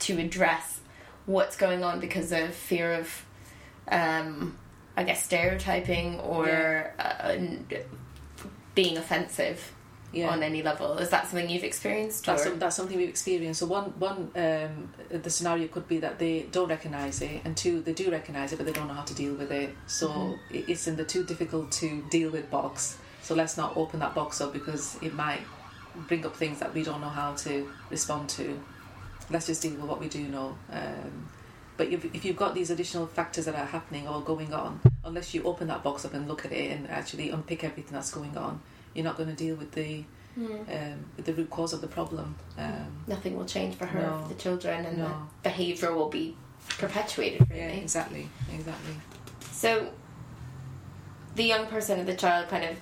to 0.00 0.18
address 0.18 0.80
what's 1.26 1.56
going 1.56 1.84
on 1.84 2.00
because 2.00 2.32
of 2.32 2.52
fear 2.54 2.94
of, 2.94 3.24
um, 3.88 4.56
I 4.96 5.04
guess, 5.04 5.24
stereotyping 5.24 6.18
or 6.20 6.92
uh, 6.98 7.36
being 8.74 8.96
offensive 8.96 9.72
Yeah. 10.12 10.28
on 10.30 10.42
any 10.42 10.62
level. 10.62 10.98
Is 10.98 11.08
that 11.10 11.26
something 11.28 11.48
you've 11.48 11.64
experienced? 11.64 12.26
That's, 12.26 12.42
some, 12.44 12.58
that's 12.58 12.76
something 12.76 12.96
we've 12.98 13.08
experienced. 13.08 13.60
So 13.60 13.66
one, 13.66 13.84
one, 13.98 14.30
um, 14.36 14.92
the 15.10 15.30
scenario 15.30 15.68
could 15.68 15.88
be 15.88 15.98
that 16.00 16.18
they 16.18 16.42
don't 16.52 16.68
recognise 16.68 17.22
it, 17.22 17.40
and 17.44 17.56
two, 17.56 17.80
they 17.80 17.94
do 17.94 18.10
recognise 18.10 18.52
it, 18.52 18.56
but 18.56 18.66
they 18.66 18.72
don't 18.72 18.88
know 18.88 18.94
how 18.94 19.02
to 19.04 19.14
deal 19.14 19.34
with 19.34 19.50
it. 19.50 19.74
So 19.86 20.08
Mm-hmm. 20.08 20.70
it's 20.70 20.86
in 20.86 20.96
the 20.96 21.04
too 21.04 21.24
difficult 21.24 21.72
to 21.72 22.02
deal 22.10 22.30
with 22.30 22.50
box. 22.50 22.98
So 23.22 23.34
let's 23.34 23.56
not 23.56 23.76
open 23.76 24.00
that 24.00 24.14
box 24.14 24.40
up 24.40 24.52
because 24.52 24.98
it 25.00 25.14
might 25.14 25.40
bring 26.08 26.26
up 26.26 26.36
things 26.36 26.58
that 26.60 26.74
we 26.74 26.82
don't 26.82 27.00
know 27.00 27.08
how 27.08 27.34
to 27.34 27.70
respond 27.90 28.28
to. 28.30 28.60
Let's 29.30 29.46
just 29.46 29.62
deal 29.62 29.72
with 29.72 29.84
what 29.84 30.00
we 30.00 30.08
do 30.08 30.22
know. 30.28 30.56
Um, 30.70 31.28
but 31.76 31.88
if, 31.88 32.04
if 32.14 32.24
you've 32.24 32.36
got 32.36 32.54
these 32.54 32.70
additional 32.70 33.06
factors 33.06 33.46
that 33.46 33.54
are 33.54 33.64
happening 33.64 34.06
or 34.08 34.20
going 34.20 34.52
on, 34.52 34.80
unless 35.04 35.32
you 35.34 35.42
open 35.44 35.68
that 35.68 35.82
box 35.82 36.04
up 36.04 36.12
and 36.14 36.28
look 36.28 36.44
at 36.44 36.52
it 36.52 36.70
and 36.70 36.88
actually 36.90 37.30
unpick 37.30 37.64
everything 37.64 37.92
that's 37.94 38.10
going 38.12 38.36
on, 38.36 38.60
you're 38.94 39.04
not 39.04 39.16
going 39.16 39.28
to 39.28 39.34
deal 39.34 39.56
with 39.56 39.72
the 39.72 40.04
um, 40.36 41.04
with 41.16 41.26
the 41.26 41.34
root 41.34 41.50
cause 41.50 41.72
of 41.74 41.80
the 41.82 41.86
problem. 41.86 42.36
Um, 42.56 43.04
Nothing 43.06 43.36
will 43.36 43.44
change 43.44 43.74
for 43.74 43.84
her, 43.86 44.00
No. 44.00 44.22
for 44.22 44.28
the 44.28 44.40
children, 44.40 44.86
and 44.86 44.98
No. 44.98 45.04
the 45.08 45.14
behaviour 45.50 45.92
will 45.94 46.08
be 46.08 46.36
perpetuated, 46.78 47.46
yeah, 47.50 47.66
exactly, 47.68 48.28
exactly. 48.54 48.94
So, 49.52 49.90
the 51.34 51.44
young 51.44 51.66
person 51.66 52.00
or 52.00 52.04
the 52.04 52.14
child 52.16 52.48
kind 52.48 52.64
of 52.64 52.76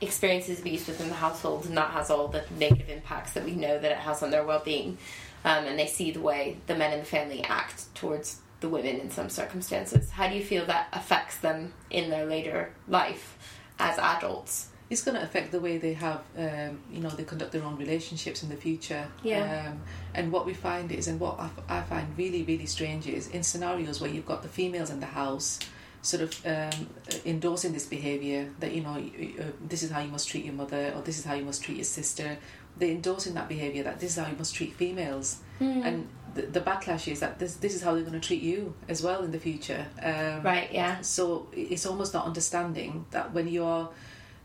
experiences 0.00 0.60
abuse 0.60 0.86
within 0.86 1.08
the 1.08 1.14
household, 1.14 1.64
and 1.66 1.76
that 1.76 1.90
has 1.92 2.10
all 2.10 2.28
the 2.28 2.44
negative 2.58 2.88
impacts 2.88 3.32
that 3.32 3.44
we 3.44 3.52
know 3.52 3.78
that 3.78 3.90
it 3.90 3.98
has 3.98 4.22
on 4.22 4.30
their 4.30 4.44
well-being. 4.44 4.98
Um, 5.44 5.64
and 5.64 5.78
they 5.78 5.86
see 5.86 6.10
the 6.10 6.20
way 6.20 6.58
the 6.66 6.74
men 6.74 6.92
in 6.92 6.98
the 7.00 7.04
family 7.04 7.42
act 7.44 7.94
towards 7.94 8.40
the 8.60 8.68
women 8.68 8.96
in 9.00 9.10
some 9.10 9.28
circumstances. 9.30 10.10
How 10.10 10.28
do 10.28 10.34
you 10.34 10.44
feel 10.44 10.66
that 10.66 10.88
affects 10.92 11.38
them 11.38 11.72
in 11.90 12.10
their 12.10 12.26
later 12.26 12.72
life 12.88 13.38
as 13.78 13.98
adults? 13.98 14.68
It's 14.90 15.02
going 15.02 15.16
to 15.16 15.22
affect 15.22 15.52
the 15.52 15.60
way 15.60 15.76
they 15.78 15.92
have, 15.94 16.22
um, 16.36 16.78
you 16.90 17.00
know, 17.00 17.10
they 17.10 17.24
conduct 17.24 17.52
their 17.52 17.62
own 17.62 17.76
relationships 17.76 18.42
in 18.42 18.48
the 18.48 18.56
future. 18.56 19.06
Yeah. 19.22 19.68
Um, 19.68 19.80
and 20.14 20.32
what 20.32 20.46
we 20.46 20.54
find 20.54 20.90
is, 20.92 21.08
and 21.08 21.20
what 21.20 21.38
I, 21.38 21.44
f- 21.46 21.60
I 21.68 21.80
find 21.82 22.16
really, 22.16 22.42
really 22.42 22.66
strange 22.66 23.06
is, 23.06 23.28
in 23.28 23.42
scenarios 23.42 24.00
where 24.00 24.10
you've 24.10 24.26
got 24.26 24.42
the 24.42 24.48
females 24.48 24.88
in 24.90 25.00
the 25.00 25.06
house, 25.06 25.58
sort 26.00 26.22
of 26.22 26.46
um, 26.46 26.86
endorsing 27.26 27.72
this 27.72 27.84
behaviour 27.86 28.48
that 28.60 28.72
you 28.72 28.82
know, 28.82 28.94
uh, 28.94 29.42
this 29.68 29.82
is 29.82 29.90
how 29.90 30.00
you 30.00 30.08
must 30.10 30.28
treat 30.28 30.44
your 30.44 30.54
mother, 30.54 30.92
or 30.96 31.02
this 31.02 31.18
is 31.18 31.24
how 31.24 31.34
you 31.34 31.44
must 31.44 31.62
treat 31.62 31.76
your 31.76 31.84
sister. 31.84 32.38
They're 32.78 32.90
endorsing 32.90 33.34
that 33.34 33.48
behaviour 33.48 33.82
that 33.82 33.98
this 34.00 34.12
is 34.16 34.24
how 34.24 34.30
you 34.30 34.36
must 34.38 34.54
treat 34.54 34.72
females, 34.74 35.38
and 35.60 36.08
the, 36.34 36.42
the 36.42 36.60
backlash 36.60 37.10
is 37.10 37.18
that 37.20 37.40
this 37.40 37.56
this 37.56 37.74
is 37.74 37.82
how 37.82 37.94
they're 37.94 38.04
going 38.04 38.18
to 38.20 38.26
treat 38.26 38.40
you 38.42 38.74
as 38.88 39.02
well 39.02 39.24
in 39.24 39.32
the 39.32 39.40
future. 39.40 39.84
Um, 40.00 40.42
Right, 40.44 40.70
yeah. 40.72 41.00
so 41.00 41.48
it's 41.52 41.84
almost 41.84 42.14
not 42.14 42.26
understanding 42.26 43.04
that 43.10 43.34
when 43.34 43.48
you're 43.48 43.88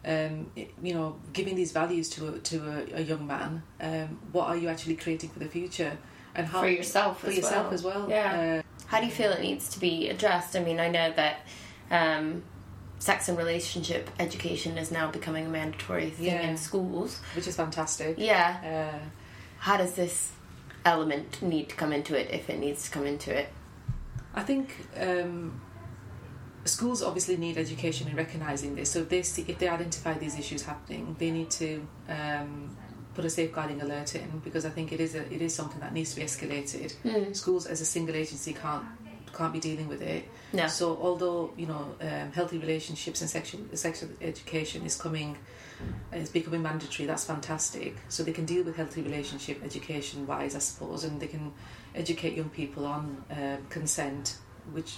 um, 0.05 0.51
you 0.81 0.93
know 0.93 1.15
giving 1.31 1.55
these 1.55 1.71
values 1.71 2.09
to 2.09 2.27
a, 2.35 2.39
to 2.39 2.57
a, 2.93 2.99
a 2.99 3.01
young 3.01 3.25
man 3.25 3.63
um, 3.81 4.19
what 4.31 4.47
are 4.47 4.57
you 4.57 4.67
actually 4.67 4.95
creating 4.95 5.29
for 5.29 5.39
the 5.39 5.47
future 5.47 5.97
and 6.35 6.47
how 6.47 6.61
For 6.61 6.67
yourself 6.67 7.21
for 7.21 7.27
as 7.27 7.35
yourself 7.37 7.65
well. 7.65 7.73
as 7.73 7.83
well 7.83 8.09
Yeah. 8.09 8.61
Uh, 8.63 8.85
How 8.87 8.99
do 8.99 9.05
you 9.05 9.11
feel 9.11 9.31
it 9.31 9.41
needs 9.41 9.69
to 9.69 9.79
be 9.79 10.09
addressed? 10.09 10.55
I 10.55 10.63
mean, 10.63 10.79
I 10.79 10.89
know 10.89 11.11
that 11.15 11.45
um, 11.91 12.43
sex 12.99 13.29
and 13.29 13.37
relationship 13.37 14.09
education 14.19 14.77
is 14.79 14.89
now 14.91 15.11
becoming 15.11 15.45
a 15.45 15.49
mandatory 15.49 16.09
thing 16.09 16.25
Yeah. 16.25 16.41
in 16.49 16.57
schools. 16.57 17.19
which 17.35 17.47
is 17.47 17.55
fantastic 17.55 18.15
Yeah. 18.17 18.91
uh, 18.95 18.99
How 19.59 19.77
does 19.77 19.93
this 19.93 20.31
element 20.85 21.41
need 21.41 21.69
to 21.69 21.75
come 21.75 21.93
into 21.93 22.19
it 22.19 22.29
if 22.31 22.49
it 22.49 22.59
needs 22.59 22.83
to 22.85 22.89
come 22.91 23.05
into 23.05 23.31
it? 23.37 23.49
I 24.35 24.41
think 24.41 24.75
um, 24.99 25.61
schools 26.65 27.03
obviously 27.03 27.37
need 27.37 27.57
education 27.57 28.07
in 28.07 28.15
recognizing 28.15 28.75
this. 28.75 28.91
So 28.91 28.99
if 28.99 29.09
they 29.09 29.21
see, 29.23 29.45
if 29.47 29.59
they 29.59 29.67
identify 29.67 30.13
these 30.17 30.37
issues 30.37 30.63
happening, 30.63 31.15
they 31.19 31.31
need 31.31 31.49
to 31.51 31.85
um, 32.09 32.75
put 33.13 33.25
a 33.25 33.29
safeguarding 33.29 33.81
alert 33.81 34.15
in 34.15 34.41
because 34.43 34.65
I 34.65 34.69
think 34.69 34.91
it 34.91 34.99
is 34.99 35.15
a, 35.15 35.21
it 35.33 35.41
is 35.41 35.53
something 35.53 35.79
that 35.81 35.93
needs 35.93 36.13
to 36.13 36.19
be 36.19 36.25
escalated. 36.25 36.93
Mm. 37.03 37.35
Schools 37.35 37.65
as 37.65 37.81
a 37.81 37.85
single 37.85 38.15
agency 38.15 38.53
can't 38.53 38.85
can't 39.33 39.51
be 39.51 39.59
dealing 39.59 39.87
with 39.87 40.01
it. 40.01 40.29
No. 40.53 40.67
So 40.67 40.97
although 41.01 41.53
you 41.57 41.65
know 41.65 41.95
um, 42.01 42.31
healthy 42.31 42.59
relationships 42.59 43.21
and 43.21 43.29
sexual 43.29 43.61
sexual 43.73 44.09
education 44.21 44.85
is 44.85 44.95
coming 44.95 45.37
is 46.13 46.29
becoming 46.29 46.61
mandatory, 46.61 47.07
that's 47.07 47.25
fantastic. 47.25 47.97
So 48.09 48.23
they 48.23 48.31
can 48.31 48.45
deal 48.45 48.63
with 48.63 48.75
healthy 48.75 49.01
relationship 49.01 49.63
education 49.63 50.25
wise, 50.25 50.55
I 50.55 50.59
suppose, 50.59 51.03
and 51.03 51.19
they 51.19 51.27
can 51.27 51.51
educate 51.95 52.35
young 52.35 52.49
people 52.49 52.85
on 52.85 53.23
um, 53.31 53.57
consent, 53.69 54.37
which 54.71 54.95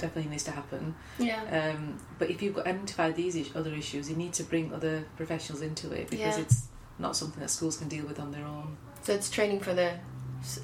definitely 0.00 0.30
needs 0.30 0.44
to 0.44 0.50
happen. 0.50 0.94
Yeah. 1.18 1.42
Um, 1.74 1.98
but 2.18 2.30
if 2.30 2.42
you've 2.42 2.54
got 2.54 2.66
identified 2.66 3.16
these 3.16 3.36
is- 3.36 3.54
other 3.54 3.72
issues, 3.74 4.08
you 4.10 4.16
need 4.16 4.32
to 4.34 4.42
bring 4.44 4.72
other 4.72 5.04
professionals 5.16 5.62
into 5.62 5.92
it 5.92 6.10
because 6.10 6.36
Yeah. 6.36 6.42
it's 6.44 6.66
not 6.98 7.16
something 7.16 7.40
that 7.40 7.50
schools 7.50 7.76
can 7.76 7.88
deal 7.88 8.04
with 8.06 8.18
on 8.20 8.32
their 8.32 8.44
own. 8.44 8.76
So 9.02 9.12
it's 9.14 9.30
training 9.30 9.60
for 9.60 9.74
the 9.74 9.92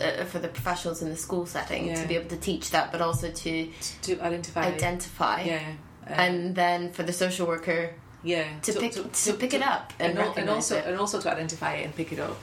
uh, 0.01 0.25
for 0.25 0.39
the 0.39 0.49
professionals 0.49 1.03
in 1.03 1.11
the 1.11 1.17
school 1.17 1.45
setting 1.45 1.89
Yeah. 1.89 2.01
to 2.03 2.09
be 2.09 2.17
able 2.17 2.31
to 2.31 2.37
teach 2.39 2.71
that, 2.71 2.93
but 2.93 3.01
also 3.03 3.31
to 3.31 3.69
To 4.03 4.21
identify, 4.23 4.65
identify, 4.67 5.43
yeah, 5.43 5.59
um, 6.07 6.13
and 6.25 6.55
then 6.55 6.93
for 6.93 7.03
the 7.03 7.13
social 7.13 7.47
worker 7.47 7.93
yeah, 8.23 8.47
to 8.63 8.73
pick 8.73 8.93
to, 9.13 9.33
pick 9.35 9.53
it 9.53 9.63
up 9.63 9.93
and, 10.01 10.19
and, 10.19 10.39
and 10.39 10.49
also 10.51 10.79
it. 10.79 10.87
and 10.87 10.99
also 10.99 11.21
to 11.21 11.31
identify 11.31 11.75
it 11.75 11.85
and 11.85 11.95
pick 11.95 12.11
it 12.13 12.19
up. 12.19 12.39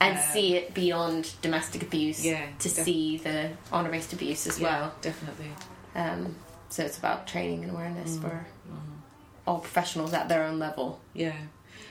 and 0.00 0.16
Uh, 0.16 0.32
see 0.32 0.54
it 0.56 0.72
beyond 0.74 1.30
domestic 1.42 1.82
abuse 1.82 2.24
Yeah, 2.24 2.46
to 2.60 2.68
def- 2.68 2.84
see 2.84 3.18
the 3.18 3.50
honour 3.72 3.90
based 3.90 4.12
abuse 4.14 4.46
as 4.46 4.58
Yeah, 4.58 4.68
well. 4.80 4.94
definitely. 5.02 5.50
Um, 6.00 6.34
so 6.68 6.82
it's 6.84 6.98
about 6.98 7.26
training 7.26 7.60
and 7.64 7.72
awareness 7.72 8.16
Mm. 8.16 8.20
for 8.22 8.46
Mhm. 8.70 8.96
all 9.46 9.60
professionals 9.60 10.12
at 10.12 10.28
their 10.28 10.42
own 10.48 10.58
level. 10.58 11.00
Yeah, 11.14 11.38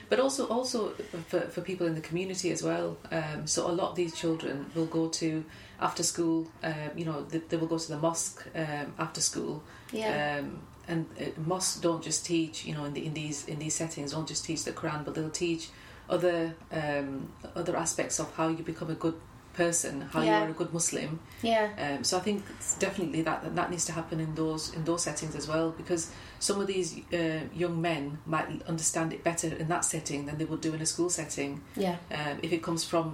but 0.08 0.18
also 0.20 0.46
also 0.46 0.78
for, 1.30 1.40
for 1.54 1.60
people 1.70 1.86
in 1.86 1.94
the 1.94 2.00
community 2.08 2.50
as 2.52 2.62
well. 2.62 2.96
Um, 3.10 3.46
so 3.46 3.66
a 3.70 3.74
lot 3.80 3.88
of 3.90 3.96
these 3.96 4.14
children 4.22 4.54
will 4.74 4.86
go 4.86 5.08
to 5.08 5.44
after 5.80 6.02
school. 6.02 6.46
Um, 6.62 6.90
you 6.96 7.04
know, 7.04 7.18
they, 7.30 7.38
they 7.48 7.56
will 7.60 7.66
go 7.74 7.78
to 7.78 7.88
the 7.88 7.98
mosque 7.98 8.40
um, 8.54 8.94
after 8.98 9.20
school. 9.20 9.62
Yeah. 9.92 10.38
Um, 10.40 10.60
and 10.90 11.06
uh, 11.20 11.24
mosques 11.46 11.80
don't 11.80 12.02
just 12.02 12.24
teach, 12.24 12.64
you 12.64 12.74
know, 12.74 12.84
in, 12.86 12.94
the, 12.94 13.04
in 13.04 13.12
these 13.14 13.44
in 13.52 13.58
these 13.58 13.74
settings, 13.74 14.12
don't 14.12 14.28
just 14.28 14.44
teach 14.44 14.62
the 14.64 14.72
Quran, 14.72 15.04
but 15.04 15.14
they'll 15.14 15.38
teach 15.48 15.68
other 16.08 16.54
um, 16.72 17.28
other 17.54 17.76
aspects 17.76 18.18
of 18.20 18.34
how 18.36 18.48
you 18.48 18.62
become 18.64 18.90
a 18.90 18.94
good 18.94 19.14
person, 19.62 19.94
how 20.12 20.22
Yeah. 20.22 20.26
you 20.38 20.44
are 20.44 20.50
a 20.50 20.56
good 20.60 20.72
Muslim. 20.72 21.10
yeah. 21.42 21.66
Um, 21.84 22.04
so 22.04 22.16
I 22.20 22.20
think 22.26 22.38
it's 22.56 22.74
definitely 22.86 23.22
that 23.28 23.38
that 23.58 23.68
needs 23.72 23.84
to 23.86 23.92
happen 23.92 24.18
in 24.20 24.34
those 24.34 24.62
in 24.76 24.84
those 24.84 25.02
settings 25.08 25.34
as 25.40 25.46
well 25.52 25.66
because 25.80 26.02
some 26.38 26.60
of 26.62 26.66
these 26.72 26.88
uh, 27.12 27.40
young 27.62 27.76
men 27.90 28.18
might 28.34 28.48
understand 28.72 29.12
it 29.12 29.20
better 29.30 29.48
in 29.62 29.66
that 29.68 29.84
setting 29.84 30.20
than 30.26 30.34
they 30.38 30.44
would 30.50 30.60
do 30.68 30.72
in 30.74 30.80
a 30.80 30.86
school 30.86 31.10
setting 31.10 31.50
Yeah. 31.76 31.96
um, 32.18 32.36
if 32.42 32.50
it 32.52 32.62
comes 32.62 32.82
from 32.84 33.04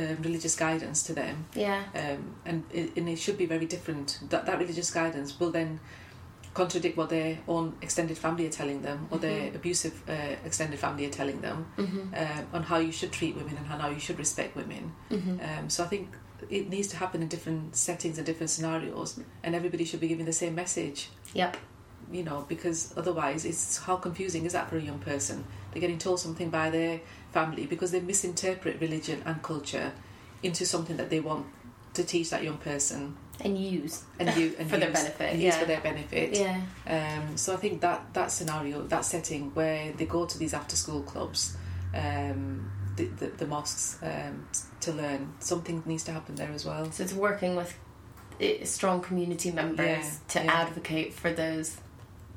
um, 0.00 0.16
religious 0.28 0.56
guidance 0.66 0.98
to 1.08 1.12
them 1.20 1.36
Yeah. 1.66 1.82
um, 2.02 2.20
and 2.44 2.58
it, 2.72 2.86
and 2.98 3.08
it 3.08 3.18
should 3.24 3.38
be 3.44 3.46
very 3.46 3.66
different 3.74 4.06
that 4.30 4.42
that 4.46 4.58
religious 4.58 4.90
guidance 5.00 5.38
will 5.38 5.52
then 5.52 5.78
contradict 6.54 6.96
what 6.96 7.08
their 7.10 7.38
own 7.48 7.74
extended 7.82 8.16
family 8.16 8.46
are 8.46 8.50
telling 8.60 8.80
them 8.82 9.08
or 9.10 9.18
their 9.18 9.50
Mhm. 9.50 9.56
abusive 9.56 10.02
uh, 10.08 10.36
extended 10.46 10.78
family 10.78 11.04
are 11.06 11.10
telling 11.20 11.40
them 11.40 11.66
hmm 11.76 12.00
um, 12.14 12.46
on 12.52 12.62
how 12.62 12.78
you 12.78 12.92
should 12.92 13.12
treat 13.12 13.34
women 13.36 13.56
and 13.56 13.66
how 13.66 13.88
you 13.90 13.98
should 14.00 14.18
respect 14.18 14.54
women 14.56 14.92
hmm 15.10 15.36
um, 15.46 15.68
so 15.68 15.82
I 15.84 15.88
think 15.88 16.08
it 16.50 16.68
needs 16.68 16.88
to 16.88 16.96
happen 16.96 17.22
in 17.22 17.28
different 17.28 17.74
settings 17.74 18.18
and 18.18 18.26
different 18.26 18.50
scenarios, 18.50 19.18
and 19.42 19.54
everybody 19.54 19.84
should 19.84 20.00
be 20.00 20.08
giving 20.08 20.26
the 20.26 20.32
same 20.32 20.54
message. 20.54 21.08
Yep. 21.32 21.56
You 22.12 22.22
know, 22.22 22.44
because 22.48 22.92
otherwise, 22.98 23.46
it's 23.46 23.78
how 23.78 23.96
confusing 23.96 24.44
is 24.44 24.52
that 24.52 24.68
for 24.68 24.76
a 24.76 24.82
young 24.82 24.98
person? 24.98 25.44
They're 25.72 25.80
getting 25.80 25.96
told 25.98 26.20
something 26.20 26.50
by 26.50 26.68
their 26.68 27.00
family 27.32 27.64
because 27.66 27.92
they 27.92 28.00
misinterpret 28.00 28.78
religion 28.80 29.22
and 29.24 29.42
culture 29.42 29.92
into 30.42 30.66
something 30.66 30.98
that 30.98 31.08
they 31.08 31.20
want 31.20 31.46
to 31.94 32.04
teach 32.04 32.30
that 32.30 32.42
young 32.42 32.58
person 32.58 33.16
And 33.40 33.58
use. 33.58 34.04
and 34.18 34.36
you 34.36 34.54
and 34.58 34.68
For 34.70 34.76
their 34.76 34.90
benefit, 34.92 35.34
use 35.34 35.42
yeah. 35.42 35.58
for 35.58 35.64
their 35.66 35.80
benefit. 35.80 36.34
Yeah. 36.36 36.60
Um, 36.86 37.36
so 37.36 37.52
I 37.54 37.56
think 37.56 37.80
that 37.80 38.12
that 38.14 38.30
scenario, 38.30 38.82
that 38.82 39.04
setting 39.04 39.52
where 39.54 39.92
they 39.92 40.06
go 40.06 40.26
to 40.26 40.38
these 40.38 40.54
after 40.54 40.76
school 40.76 41.02
clubs, 41.02 41.56
um, 41.94 42.70
the, 42.96 43.04
the, 43.06 43.26
the 43.28 43.46
mosques 43.46 43.98
um, 44.02 44.46
to 44.80 44.92
learn, 44.92 45.32
something 45.40 45.82
needs 45.86 46.04
to 46.04 46.12
happen 46.12 46.34
there 46.36 46.50
as 46.52 46.64
well. 46.64 46.90
So 46.92 47.02
it's 47.04 47.12
working 47.14 47.56
with 47.56 47.76
uh, 48.40 48.64
strong 48.64 49.00
community 49.00 49.50
members 49.50 49.86
Yeah, 49.88 50.10
to 50.28 50.44
yeah. 50.44 50.52
advocate 50.52 51.12
for 51.14 51.32
those 51.32 51.76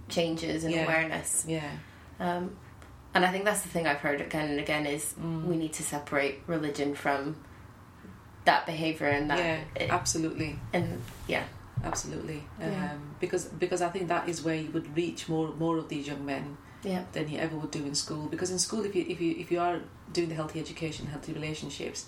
changes 0.09 0.63
and 0.63 0.73
Yeah. 0.73 0.85
awareness. 0.85 1.45
Yeah. 1.47 1.69
Um, 2.19 2.55
and 3.13 3.25
I 3.25 3.31
think 3.31 3.45
that's 3.45 3.61
the 3.61 3.69
thing 3.69 3.87
I've 3.87 3.97
heard 3.99 4.21
again 4.21 4.49
and 4.49 4.59
again 4.59 4.85
is 4.85 5.13
Mm. 5.19 5.45
we 5.45 5.57
need 5.57 5.73
to 5.73 5.83
separate 5.83 6.39
religion 6.47 6.93
from 6.95 7.35
that 8.49 8.65
behaviour 8.65 9.07
and 9.17 9.29
that 9.29 9.39
yeah, 9.39 9.59
it- 9.83 9.89
absolutely, 9.99 10.51
and 10.73 11.01
yeah 11.27 11.43
absolutely. 11.83 12.39
Yeah. 12.59 12.91
Um, 12.93 13.01
because 13.19 13.43
because 13.63 13.81
I 13.87 13.89
think 13.93 14.07
that 14.07 14.27
is 14.31 14.37
where 14.45 14.55
you 14.63 14.69
would 14.75 14.87
reach 14.95 15.29
more 15.29 15.47
more 15.63 15.77
of 15.77 15.87
these 15.93 16.05
young 16.11 16.25
men 16.25 16.57
yeah 16.83 17.03
than 17.13 17.25
you 17.31 17.37
ever 17.45 17.55
would 17.61 17.71
do 17.79 17.83
in 17.85 17.95
school. 17.95 18.25
Because 18.33 18.49
in 18.55 18.59
school, 18.67 18.83
if 18.89 18.93
you 18.95 19.05
if 19.07 19.19
you 19.21 19.31
if 19.43 19.51
you 19.51 19.59
are 19.59 19.77
doing 20.17 20.29
the 20.29 20.35
healthy 20.41 20.59
education, 20.59 21.05
healthy 21.07 21.33
relationships, 21.33 21.99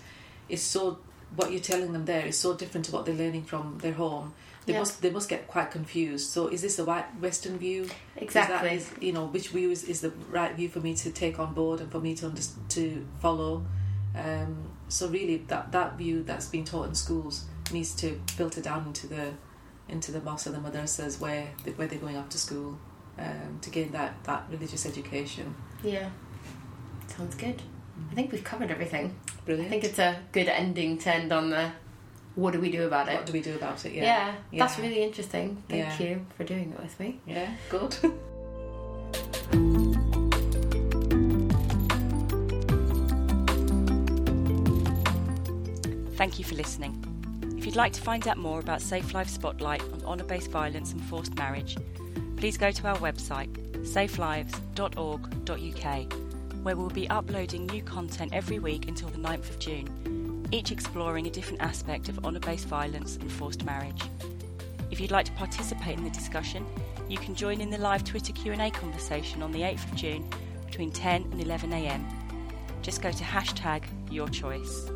it's 0.48 0.64
so 0.76 0.98
what 1.36 1.52
you're 1.52 1.68
telling 1.74 1.92
them 1.94 2.06
there 2.06 2.26
is 2.26 2.38
so 2.46 2.56
different 2.62 2.86
to 2.88 2.92
what 2.92 3.06
they're 3.06 3.22
learning 3.26 3.44
from 3.52 3.78
their 3.84 3.94
home. 3.94 4.34
They 4.66 4.74
Yeah. 4.74 4.80
must 4.80 5.02
they 5.04 5.12
must 5.18 5.30
get 5.30 5.48
quite 5.48 5.70
confused. 5.72 6.30
So 6.36 6.48
is 6.48 6.62
this 6.62 6.76
the 6.78 6.86
white 6.86 7.08
Western 7.22 7.58
view? 7.60 7.82
Is 7.84 7.90
that- 7.90 8.50
exactly 8.50 8.70
is- 8.80 8.92
you 9.08 9.14
know 9.14 9.26
which 9.36 9.50
view 9.50 9.70
is, 9.72 9.84
is 9.84 10.00
the 10.02 10.12
right 10.38 10.54
view 10.60 10.70
for 10.76 10.80
me 10.88 10.96
to 11.04 11.12
take 11.24 11.38
on 11.44 11.54
board 11.54 11.78
and 11.82 11.92
for 11.92 12.00
me 12.08 12.12
to 12.20 12.24
under, 12.30 12.42
to 12.78 12.84
follow. 13.22 13.54
Um, 14.26 14.54
so 14.90 15.08
really, 15.08 15.38
that 15.48 15.72
that 15.72 15.98
view 15.98 16.24
that's 16.24 16.48
being 16.48 16.66
taught 16.66 16.88
in 16.90 16.96
schools 16.96 17.46
needs 17.72 17.94
to 17.96 18.20
filter 18.36 18.62
down 18.62 18.86
into 18.88 19.08
the 19.08 19.32
into 19.88 20.12
the 20.12 20.22
mosques 20.22 20.48
and 20.48 20.56
the 20.56 20.60
madrasas 20.70 21.20
where 21.20 21.48
they, 21.64 21.72
where 21.72 21.88
they're 21.88 22.00
going 22.00 22.16
after 22.16 22.38
school 22.38 22.78
um, 23.18 23.60
to 23.62 23.70
gain 23.70 23.92
that 23.92 24.24
that 24.26 24.44
religious 24.52 24.86
education. 24.86 25.56
yeah 25.84 26.10
sounds 27.08 27.36
good 27.36 27.62
I 28.12 28.16
think 28.16 28.32
we've 28.32 28.44
covered 28.44 28.72
everything 28.72 29.16
Brilliant. 29.46 29.68
I 29.68 29.70
think 29.72 29.84
it's 29.84 30.00
a 30.00 30.20
good 30.32 30.48
ending 30.48 30.98
to 31.00 31.14
end 31.14 31.32
on 31.34 31.50
the 31.50 31.72
what 32.36 32.54
do 32.54 32.60
we 32.62 32.72
do 32.72 32.86
about 32.86 33.10
it? 33.10 33.16
what 33.16 33.26
do 33.26 33.34
we 33.34 33.42
do 33.42 33.56
about 33.56 33.84
it? 33.86 33.94
yeah, 33.94 34.36
Yeah. 34.52 34.60
that's 34.66 34.78
really 34.80 35.04
interesting 35.04 35.64
thank 35.68 36.00
Yeah. 36.00 36.08
you 36.08 36.26
for 36.38 36.44
doing 36.44 36.72
it 36.72 36.80
with 36.80 37.00
me 37.00 37.20
Yeah. 37.26 37.52
Good. 37.70 37.96
Thank 46.30 46.38
you 46.38 46.46
for 46.46 46.54
listening. 46.54 46.94
If 47.58 47.66
you'd 47.66 47.76
like 47.76 47.92
to 47.94 48.02
find 48.02 48.28
out 48.28 48.38
more 48.38 48.60
about 48.60 48.82
SafeLives 48.82 49.30
Spotlight 49.30 49.82
on 49.82 50.04
honour 50.06 50.26
based 50.26 50.52
violence 50.52 50.92
and 50.92 51.04
forced 51.04 51.36
marriage, 51.36 51.76
please 52.38 52.56
go 52.56 52.70
to 52.70 52.88
our 52.88 52.98
website 52.98 53.52
safelives.org.uk, 53.78 56.14
where 56.64 56.78
we'll 56.78 56.90
be 56.90 57.10
uploading 57.10 57.66
new 57.66 57.82
content 57.82 58.32
every 58.32 58.60
week 58.60 58.88
until 58.88 59.10
the 59.10 59.18
9th 59.18 59.50
of 59.50 59.58
June, 59.58 60.46
each 60.52 60.72
exploring 60.72 61.26
a 61.26 61.32
different 61.32 61.64
aspect 61.64 62.10
of 62.10 62.24
honour 62.24 62.42
based 62.42 62.68
violence 62.68 63.16
and 63.16 63.32
forced 63.32 63.66
marriage. 63.66 64.04
If 64.92 65.00
you'd 65.00 65.10
like 65.10 65.26
to 65.26 65.32
participate 65.32 65.98
in 65.98 66.04
the 66.04 66.12
discussion, 66.12 66.64
you 67.08 67.18
can 67.18 67.34
join 67.34 67.60
in 67.60 67.72
the 67.72 67.80
live 67.80 68.04
Twitter 68.04 68.34
Q&A 68.34 68.70
conversation 68.70 69.42
on 69.42 69.52
the 69.52 69.62
8th 69.62 69.86
of 69.86 69.96
June 69.96 70.30
between 70.68 70.92
10 70.92 71.24
and 71.24 71.42
11am. 71.42 72.06
Just 72.84 73.02
go 73.02 73.12
to 73.12 73.24
hashtag 73.24 73.82
your 74.12 74.30
choice. 74.30 74.92